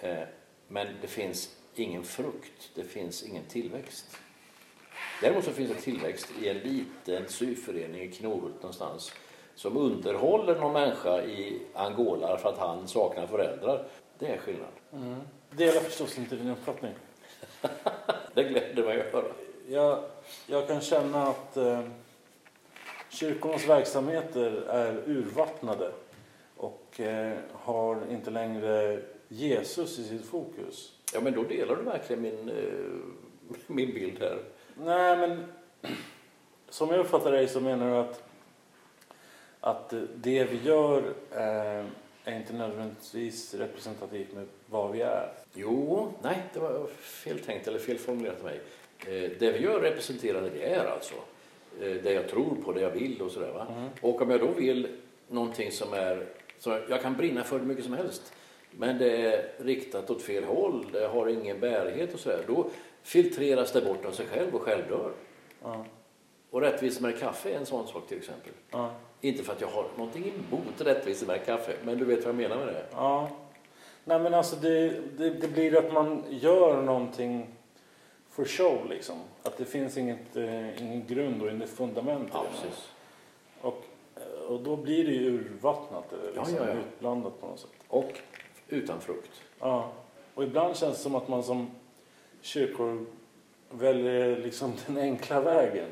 [0.00, 0.22] Eh,
[0.68, 4.16] men det finns ingen frukt, det finns ingen tillväxt.
[5.20, 9.12] Däremot så finns det tillväxt i en liten syförening i Knohult någonstans
[9.54, 13.84] som underhåller någon människa i Angola för att han saknar föräldrar.
[14.18, 14.68] Det är skillnad.
[14.92, 15.20] Mm.
[15.50, 16.92] Delar förstås inte din uppfattning.
[18.34, 19.32] det gläder mig att höra.
[19.68, 20.04] Jag,
[20.46, 21.80] jag kan känna att eh,
[23.08, 25.92] kyrkornas verksamheter är urvattnade
[26.62, 30.92] och eh, har inte längre Jesus i sitt fokus.
[31.14, 33.16] Ja, men då delar du verkligen min eh,
[33.66, 34.38] min bild här.
[34.74, 35.44] Nej, men
[36.68, 38.22] som jag uppfattar dig så menar du att,
[39.60, 41.86] att det vi gör eh,
[42.24, 45.32] är inte nödvändigtvis representativt med vad vi är.
[45.54, 48.60] Jo, nej, det var fel tänkt eller fel formulerat av mig.
[48.98, 51.14] Eh, det vi gör representerar det vi är alltså.
[51.80, 53.52] Eh, det jag tror på, det jag vill och sådär.
[53.52, 53.66] Va?
[53.70, 53.88] Mm.
[54.00, 54.88] Och om jag då vill
[55.28, 56.26] någonting som är,
[56.62, 58.32] så jag kan brinna för hur mycket som helst,
[58.70, 62.44] men det är riktat åt fel håll, det har ingen bärighet och sådär.
[62.46, 62.66] Då
[63.02, 65.12] filtreras det bort av sig själv och självdör.
[65.62, 65.84] Ja,
[66.50, 68.52] Och rättvisemärkt kaffe är en sån sak till exempel.
[68.70, 72.34] ja, Inte för att jag har någonting emot rättvisemärkt kaffe, men du vet vad jag
[72.34, 72.84] menar med det.
[72.92, 73.30] ja.
[74.04, 74.88] Nej, men alltså det,
[75.18, 77.46] det, det blir att man gör någonting
[78.30, 79.16] for show liksom.
[79.42, 82.48] Att det finns inget, eh, ingen grund och inget fundament Ja, det.
[82.68, 82.88] precis.
[83.60, 83.84] Och,
[84.48, 86.80] och då blir det ju urvattnat eller Ja, liksom ja, ja.
[86.80, 87.70] utblandat på något sätt.
[87.88, 88.12] Och
[88.68, 89.30] utan frukt.
[89.60, 89.90] Ja.
[90.34, 91.70] Och ibland känns det som att man som
[92.40, 93.06] kyrkor
[93.70, 95.88] väljer liksom den enkla vägen.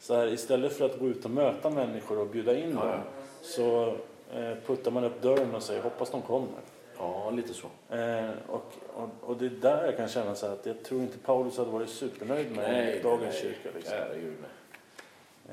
[0.00, 2.88] Så här, istället för att gå ut och möta människor och bjuda in Ja, dem
[2.88, 3.00] ja.
[3.42, 3.86] så
[4.34, 6.60] eh, puttar man upp dörren och säger hoppas de kommer.
[6.98, 7.66] Ja, lite så.
[7.96, 11.00] Eh, och, och, och det är där jag kan känna så här att jag tror
[11.00, 13.42] inte Paulus hade varit supernöjd med dagens nej.
[13.42, 13.76] kyrka.
[13.76, 13.94] Liksom.
[13.98, 14.50] Herregud, nej.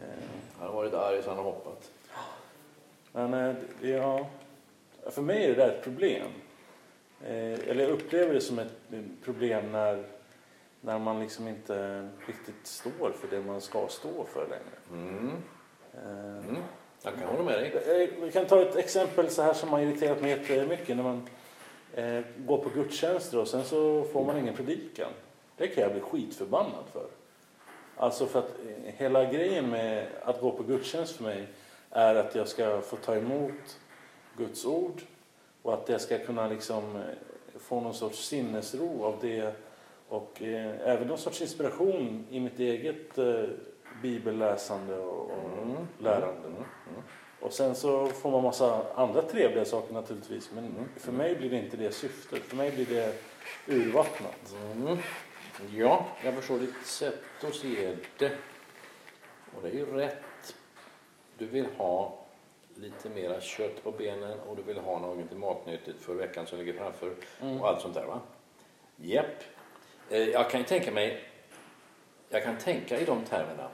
[0.04, 0.24] Eh,
[0.60, 1.92] Han har varit arg så han har hoppat.
[3.18, 4.28] Men ja,
[5.10, 6.28] för mig är det där ett problem.
[7.26, 8.74] Eh, eller jag upplever det som ett
[9.24, 10.04] problem när,
[10.82, 15.08] när man liksom inte riktigt står för det man ska stå för längre.
[15.10, 15.32] Mm.
[15.94, 16.62] Eh, Mm.
[17.04, 17.72] Jag kan hålla med dig.
[18.04, 21.30] eh, Vi kan ta ett exempel så här som har irriterat mig jättemycket när man
[21.94, 25.10] eh, går på gudstjänster och sen så får man ingen predikan.
[25.58, 27.06] Det kan jag bli skitförbannad för.
[27.98, 28.52] Alltså för att
[28.86, 31.48] hela grejen med att gå på gudstjänst för mig
[31.92, 33.80] är att jag ska få ta emot
[34.38, 35.02] Guds ord
[35.62, 37.02] och att jag ska kunna liksom eh,
[37.60, 39.54] få någon sorts sinnesro av det
[40.10, 43.44] och eh, även någon sorts inspiration i mitt eget eh,
[44.02, 45.88] bibelläsande och, och Mm.
[46.00, 46.50] lärande.
[47.40, 51.58] Och sen så får man massa andra trevliga saker naturligtvis men för mig blir det
[51.58, 52.42] inte det syftet.
[52.44, 53.14] För mig blir det
[53.68, 54.56] urvattnat.
[54.76, 54.98] Mm.
[55.76, 58.32] Ja, jag förstår ditt sätt att se det.
[59.56, 60.18] Och det är ju rätt.
[61.38, 62.14] Du vill ha
[62.76, 66.74] lite mera kött på benen och du vill ha något matnyttigt för veckan som ligger
[66.74, 67.16] framför
[67.62, 68.20] och allt sånt där va?
[68.96, 69.44] Japp.
[70.10, 71.24] Eh, Jag kan ju tänka mig,
[72.30, 73.70] jag kan tänka i de termerna.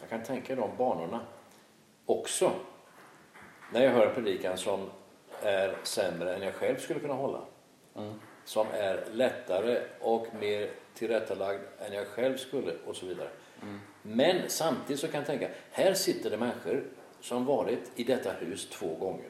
[0.00, 1.20] Jag kan tänka i de banorna
[2.06, 2.52] också.
[3.72, 4.90] När jag hör en predikan som
[5.42, 7.40] är sämre än jag själv skulle kunna hålla
[8.44, 13.28] som är lättare och mer tillrättalagd än jag själv skulle och så vidare.
[14.08, 16.84] Men samtidigt så kan jag tänka, här sitter det människor
[17.20, 19.28] som varit i detta hus två gånger.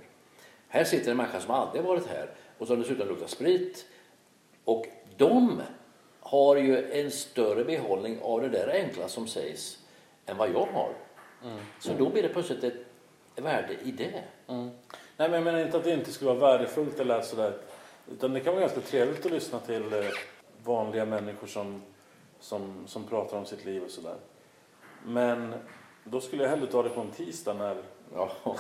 [0.68, 3.86] Här sitter en människa som aldrig varit här och som dessutom luktar sprit.
[4.64, 5.62] Och de
[6.20, 9.78] har ju en större behållning av det där enkla som sägs
[10.26, 10.92] än vad jag har.
[11.80, 12.74] Så då blir det plötsligt ett
[13.36, 14.22] värde i det.
[15.16, 17.58] Nej, men jag menar inte att det inte skulle vara värdefullt eller sådär.
[18.12, 20.04] Utan det kan vara ganska trevligt att lyssna till eh,
[20.64, 21.82] vanliga människor som,
[22.40, 24.16] som, som pratar om sitt liv och sådär.
[25.04, 25.54] Men
[26.04, 27.76] då skulle jag hellre ta det på en tisdag när,
[28.14, 28.30] Ja,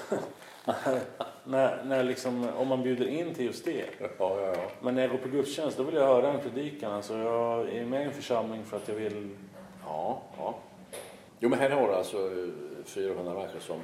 [1.44, 3.84] när, när liksom, om man bjuder in till just det.
[4.00, 4.54] ja, ja.
[4.80, 6.92] Men när jag går på gudstjänst då vill jag höra en predikan.
[6.92, 9.36] Alltså jag är med i en församling för att jag vill...
[9.84, 10.54] Ja, ja.
[11.40, 13.80] Jo, men här har du alltså eh, 400 människor som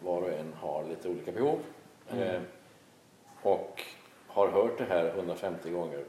[0.00, 1.58] var och en har lite olika behov.
[2.10, 2.40] Eh,
[3.42, 3.82] och
[4.28, 6.04] har hört det här 150 gånger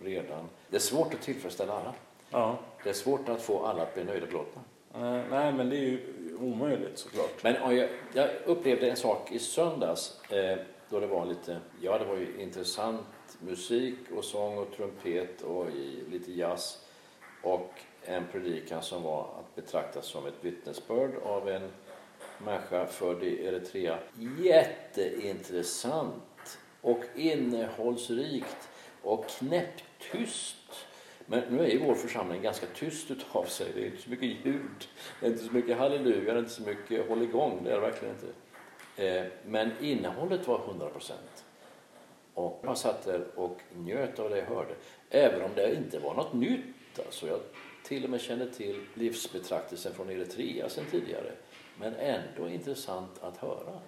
[0.00, 0.48] redan.
[0.68, 1.94] Det är svårt att tillfredsställa alla.
[2.30, 2.58] Ja.
[2.84, 4.62] Det är svårt att få alla att bli nöjda och belåtna.
[4.94, 6.00] Eh, Nej, men det är ju
[6.40, 7.42] omöjligt såklart.
[7.42, 10.58] Men ja, jag, jag upplevde en sak i söndags eh,
[10.88, 13.06] då det var lite, ja det var ju intressant
[13.40, 15.66] musik och sång och trumpet och
[16.10, 16.84] lite jazz
[17.42, 17.70] och
[18.04, 21.70] en predikan som var att betraktas som ett vittnesbörd av en
[22.38, 23.98] människa född i Eritrea.
[24.38, 28.68] Jätteintressant och innehållsrikt
[29.02, 30.56] och knäpptyst.
[31.30, 33.66] Men nu är ju vår församling ganska tyst utav sig.
[33.74, 34.88] Det är inte så mycket ljud,
[35.20, 37.60] det är inte så mycket halleluja, det är inte så mycket håll igång.
[37.64, 38.26] Det är det verkligen inte.
[39.04, 41.44] Eh, men innehållet var 100 procent.
[42.34, 44.74] Och man satt där och njöt av det jag hörde.
[45.10, 46.98] Även om det inte var något nytt.
[47.06, 47.40] Alltså jag
[47.84, 51.32] till och med kände till livsbetraktelsen från Eritrea sen tidigare.
[51.78, 53.80] Men ändå intressant att höra.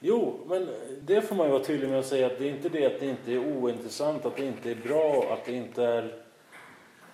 [0.00, 0.68] Jo, men
[1.02, 3.00] det får man ju vara tydlig med att säga att det är inte det att
[3.00, 6.27] det inte är ointressant, att det inte är bra, att det inte är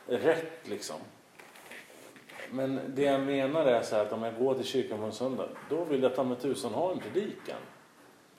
[0.06, 0.96] rätt liksom.
[2.50, 5.12] Men det jag menar är så här att om jag går till kyrkan på en
[5.12, 7.58] söndag, då vill jag ta med tusan ha en predikan.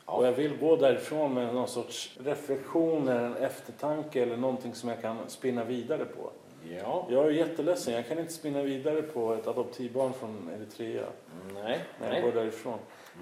[0.05, 4.89] Och jag vill gå därifrån med någon sorts reflektion eller en eftertanke eller någonting som
[4.89, 6.31] jag kan spinna vidare på.
[6.69, 11.05] Ja, Jag är jätteledsen, jag kan inte spinna vidare på ett adoptivbarn från Eritrea
[11.53, 12.41] nej, när jag går nej.
[12.41, 12.79] därifrån.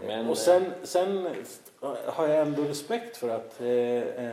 [0.07, 1.29] Men, och sen, sen
[2.05, 4.32] har jag ändå respekt för att, eh, eh,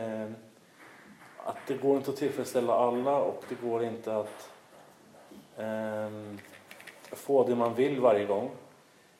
[1.71, 4.49] det går inte att tillfredsställa alla och det går inte att
[5.57, 6.09] eh,
[7.11, 8.51] få det man vill varje gång.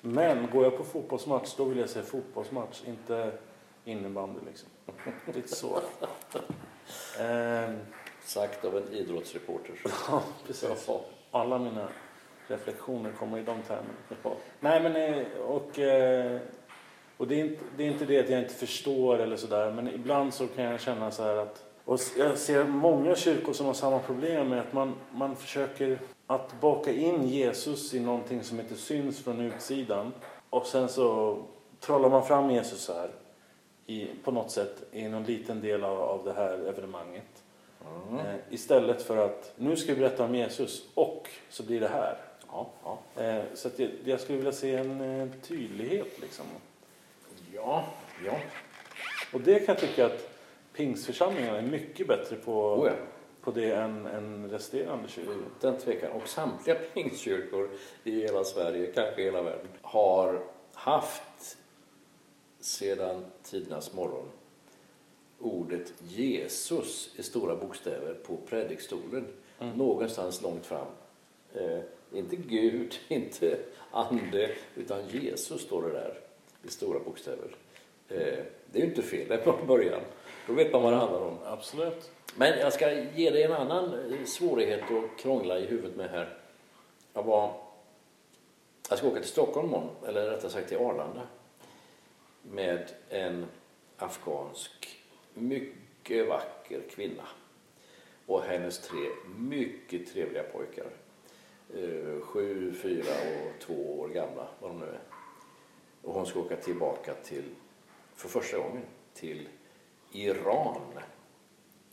[0.01, 3.31] Men går jag på fotbollsmatch då vill jag se fotbollsmatch, inte
[3.85, 4.69] innebandy liksom.
[5.33, 5.79] Lite så.
[7.19, 7.73] Eh,
[8.23, 9.75] Sagt av en idrottsreporter.
[10.09, 10.89] ja, precis.
[11.31, 11.87] Alla mina
[12.47, 14.37] reflektioner kommer i de termerna.
[14.59, 16.39] Nej, men eh, och, eh,
[17.17, 19.87] och det, är inte, det är inte det att jag inte förstår eller sådär, men
[19.87, 23.73] ibland så kan jag känna så här att och jag ser många kyrkor som har
[23.73, 28.75] samma problem med att man, man försöker att baka in Jesus i någonting som inte
[28.75, 30.13] syns från utsidan
[30.49, 31.37] och sen så
[31.79, 33.09] trollar man fram Jesus här
[33.85, 37.43] i, på något sätt i någon liten del av, av det här evenemanget.
[38.09, 38.25] Mm.
[38.25, 42.17] Eh, istället för att nu ska vi berätta om Jesus och så blir det här.
[42.47, 43.23] Ja, ja.
[43.23, 46.45] Eh, så jag, jag skulle vilja se en eh, tydlighet liksom.
[47.53, 47.85] ja,
[48.25, 48.33] ja.
[49.33, 50.30] Och det kan jag tycka att
[50.73, 52.93] pingstförsamlingarna är mycket bättre på, Oh ja.
[53.41, 55.35] på det än, än resterande kyrkor.
[55.59, 56.11] Utan tvekan.
[56.11, 57.69] Och samtliga pingstkyrkor
[58.03, 60.43] i hela Sverige, kanske hela världen, har
[60.73, 61.57] haft
[62.59, 64.25] sedan tidernas morgon
[65.41, 69.27] ordet Jesus i stora bokstäver på predikstolen.
[69.75, 70.87] Någonstans långt fram.
[71.53, 71.79] Eh,
[72.13, 73.59] inte Gud, inte
[73.91, 76.19] ande, utan Jesus står det där
[76.63, 77.55] i stora bokstäver.
[78.09, 80.01] Eh, det är ju inte fel det är från början.
[80.47, 81.37] Då vet man vad det handlar om.
[81.45, 82.11] Absolut.
[82.35, 86.37] Men jag ska ge dig en annan eh, svårighet att krångla i huvudet med här.
[87.13, 87.53] Jag var...
[88.89, 91.21] Jag ska åka till Stockholm imorgon, eller rättare sagt till Arlanda.
[92.41, 93.45] Med en
[93.97, 94.99] afghansk,
[95.33, 97.23] mycket vacker kvinna.
[98.25, 98.99] Och hennes tre
[99.37, 100.87] mycket trevliga pojkar.
[101.75, 104.99] Eh, Sju, fyra och två år gamla, vad de nu är.
[106.01, 107.43] Och hon ska åka tillbaka till,
[108.15, 108.83] för första gången,
[109.13, 109.47] till
[110.11, 110.81] Iran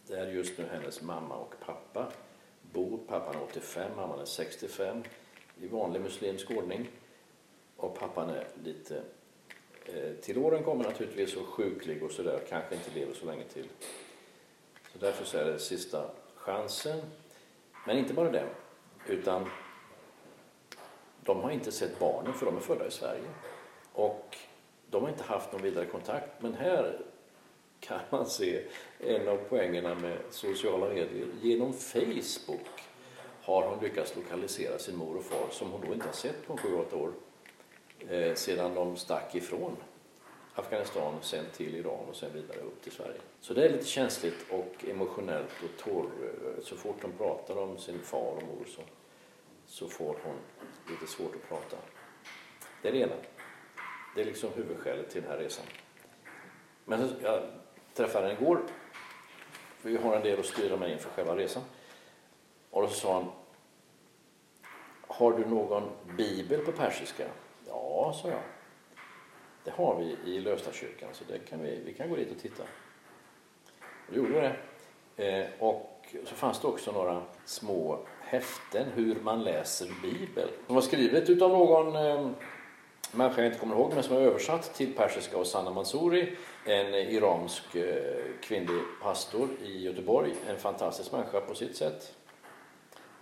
[0.07, 2.13] där just nu hennes mamma och pappa
[2.73, 2.99] bor.
[3.09, 5.03] Pappan är 85, mamman är 65
[5.61, 6.89] i vanlig muslimsk ordning.
[7.77, 9.03] Och pappan är lite
[9.85, 13.69] eh, till åren kommer naturligtvis och sjuklig och sådär, kanske inte lever så länge till.
[14.93, 17.01] Så därför så är det sista chansen.
[17.87, 18.49] Men inte bara det,
[19.07, 19.47] utan
[21.25, 23.29] de har inte sett barnen för de är födda i Sverige.
[23.93, 24.37] Och
[24.91, 26.43] de har inte haft någon vidare kontakt.
[26.43, 27.01] Men här
[27.81, 28.63] kan man se
[29.01, 31.27] en av poängerna med sociala medier.
[31.43, 32.67] Genom Facebook
[33.43, 36.57] har hon lyckats lokalisera sin mor och far som hon då inte har sett på
[36.57, 37.13] 7-8 år
[38.09, 39.77] eh, sedan de stack ifrån
[40.55, 43.21] Afghanistan, sen till Iran och sen vidare upp till Sverige.
[43.41, 46.11] Så det är lite känsligt och emotionellt och torr.
[46.23, 48.83] Eh, så fort de pratar om sin far och mor så,
[49.67, 50.37] så får hon
[50.91, 51.77] lite svårt att prata.
[52.83, 53.17] Det är det ena.
[54.15, 55.67] Det är liksom huvudskälet till den här resan.
[56.85, 57.43] Men jag
[57.99, 58.61] träffade henne igår.
[59.83, 61.63] Vi har en del att styra med inför själva resan.
[62.71, 63.31] Och då sa han,
[65.07, 67.25] har du någon bibel på persiska?
[67.67, 68.41] Ja, sa jag.
[69.65, 72.63] Det har vi i Lövstakyrkan, så det kan vi, vi kan gå dit och titta.
[72.63, 74.57] Och då gjorde vi det.
[75.17, 80.49] Eh, och så fanns det också några små häften hur man läser bibel.
[80.67, 82.31] De var skrivet utav någon eh,
[83.13, 86.95] människa jag inte kommer ihåg, men som är översatt till persiska av Sanna Mansouri, en
[86.95, 90.35] iransk eh, kvinnlig pastor i Göteborg.
[90.49, 92.15] En fantastisk människa på sitt sätt.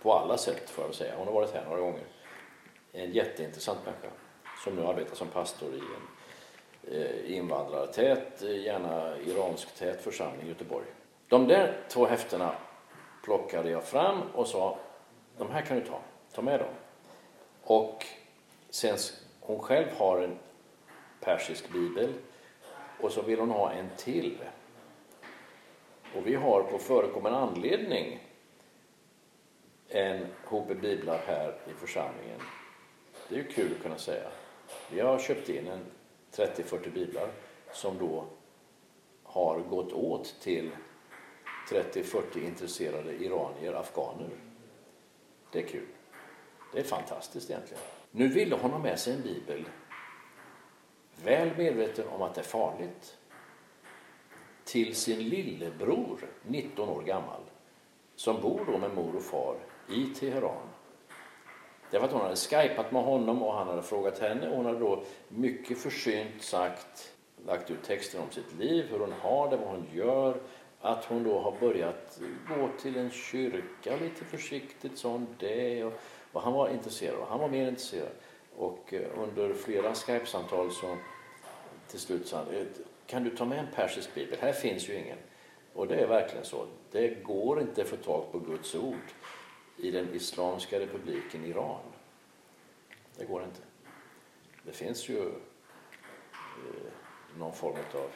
[0.01, 1.13] På alla sätt får jag väl säga.
[1.17, 2.03] Hon har varit här några gånger.
[2.91, 4.07] En jätteintressant människa
[4.63, 6.07] som nu arbetar som pastor i en
[6.93, 10.85] eh, invandrartät, eh, gärna iransk-tät församling i Göteborg.
[11.27, 12.55] De där två häftena
[13.23, 14.77] plockade jag fram och sa,
[15.37, 15.99] de här kan du ta,
[16.33, 16.73] ta med dem.
[17.63, 18.05] Och
[18.69, 18.97] sen
[19.47, 20.37] hon själv har en
[21.19, 22.13] persisk bibel
[22.99, 24.37] och så vill hon ha en till.
[26.15, 28.19] Och vi har på förekommen anledning
[29.89, 32.39] en hope biblar här i församlingen.
[33.29, 34.29] Det är ju kul att kunna säga.
[34.91, 35.85] Vi har köpt in en
[36.31, 37.29] 30-40 biblar
[37.71, 38.25] som då
[39.23, 40.71] har gått åt till
[41.69, 44.29] 30-40 intresserade iranier, afghaner.
[45.51, 45.87] Det är kul.
[46.73, 47.83] Det är fantastiskt egentligen.
[48.17, 49.65] Nu ville hon ha med sig en bibel
[51.23, 53.17] väl medveten om att det är farligt
[54.63, 57.41] till sin lillebror, 19 år gammal,
[58.15, 59.55] som bor då med mor och far
[59.89, 60.67] i Teheran.
[61.91, 64.79] Därför att hon hade skypat med honom och han hade frågat henne och hon hade
[64.79, 67.13] då mycket försynt sagt,
[67.45, 70.41] lagt ut texten om sitt liv, hur hon har det, vad hon gör,
[70.81, 75.83] att hon då har börjat gå till en kyrka lite försiktigt som det.
[75.83, 75.93] Och,
[76.37, 78.11] och han var intresserad, han var mer intresserad.
[78.57, 80.97] Och eh, under flera Skype-samtal så
[81.87, 82.65] till slut sa han, eh,
[83.07, 84.37] kan du ta med en persisk bibel?
[84.41, 85.17] Här finns ju ingen.
[85.73, 86.67] Och det är verkligen så.
[86.91, 89.07] Det går inte att få tag på Guds ord
[89.77, 91.81] i den Islamiska republiken Iran.
[93.17, 93.61] Det går inte.
[94.63, 95.33] Det finns ju eh,
[97.37, 98.11] någon form av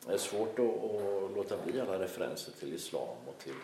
[0.05, 3.55] det är svårt att, att låta bli alla referenser till islam och till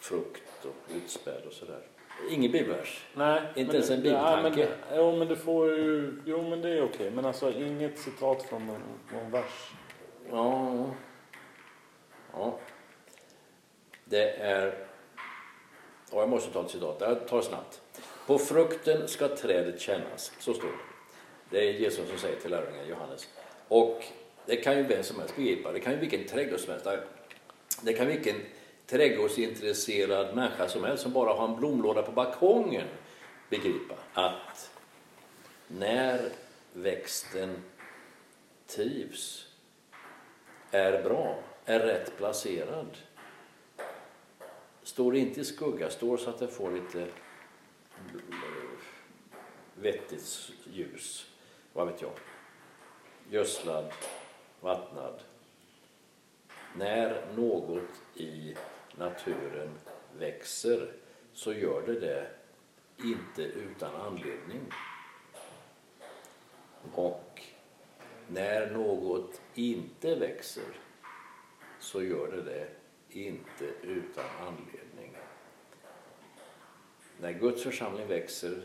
[0.00, 1.82] frukt och utspäd och sådär.
[2.30, 3.04] Ingen bibelvers.
[3.14, 4.58] Nej, Inte ens en bibeltanke.
[4.58, 6.12] Nej, men, jo, men du får ju...
[6.24, 7.10] Jo, men det är okej.
[7.10, 8.82] Men alltså inget citat från någon,
[9.12, 9.72] någon vers.
[10.30, 10.86] Ja.
[12.32, 12.58] ja.
[14.04, 14.86] Det är...
[16.12, 16.96] Ja, jag måste ta ett citat.
[17.00, 17.80] Jag tar snabbt.
[18.26, 20.32] På frukten ska trädet kännas.
[20.38, 20.74] Så står det.
[21.50, 23.28] Det är Jesus som säger till lärjungen Johannes.
[23.68, 24.04] Och
[24.46, 25.72] det kan ju vem som helst begripa.
[25.72, 26.88] Det kan ju vilken trädgård som helst.
[27.82, 28.36] Det kan vilken
[28.92, 32.86] trädgårdsintresserad människa som helst som bara har en blomlåda på balkongen
[33.50, 34.70] begripa att
[35.68, 36.32] när
[36.72, 37.62] växten
[38.66, 39.48] trivs
[40.70, 42.96] är bra, är rätt placerad.
[44.82, 47.06] Står inte i skugga, står så att den får lite
[49.74, 51.26] vettigt ljus.
[51.72, 52.12] Vad vet jag?
[53.30, 53.92] Gödslad,
[54.60, 55.20] vattnad.
[56.76, 58.54] När något i
[58.96, 59.70] naturen
[60.18, 60.92] växer
[61.32, 62.30] så gör det det
[63.04, 64.72] inte utan anledning.
[66.92, 67.42] Och
[68.28, 70.80] när något inte växer
[71.80, 72.68] så gör det det
[73.08, 75.16] inte utan anledning.
[77.20, 78.62] När Guds församling växer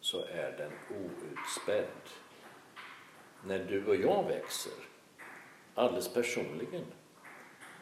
[0.00, 2.08] så är den outspädd.
[3.46, 4.72] När du och jag växer,
[5.74, 6.84] alldeles personligen,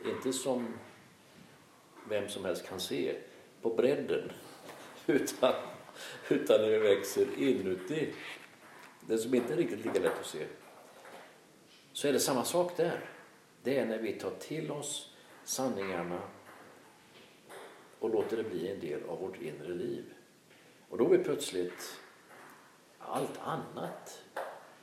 [0.05, 0.74] inte som
[2.09, 3.14] vem som helst kan se
[3.62, 4.32] på bredden,
[5.07, 5.55] utan,
[6.28, 8.14] utan när vi växer inuti,
[9.00, 10.46] det som inte är riktigt lika lätt att se,
[11.92, 13.00] så är det samma sak där.
[13.62, 16.20] Det är när vi tar till oss sanningarna
[17.98, 20.05] och låter det bli en del av vårt inre liv.
[20.88, 22.00] Och då blir plötsligt
[22.98, 24.22] allt annat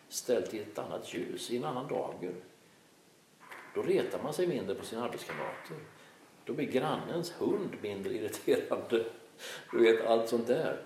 [0.10, 2.36] ställt i ett annat ljus, i en annan dager.
[3.76, 5.78] Då retar man sig mindre på sina arbetskamrater.
[6.50, 9.06] Då blir grannens hund mindre irriterande.
[9.72, 10.82] Du vet, allt sånt där.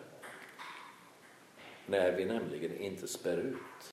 [1.85, 3.92] När vi nämligen inte spär ut.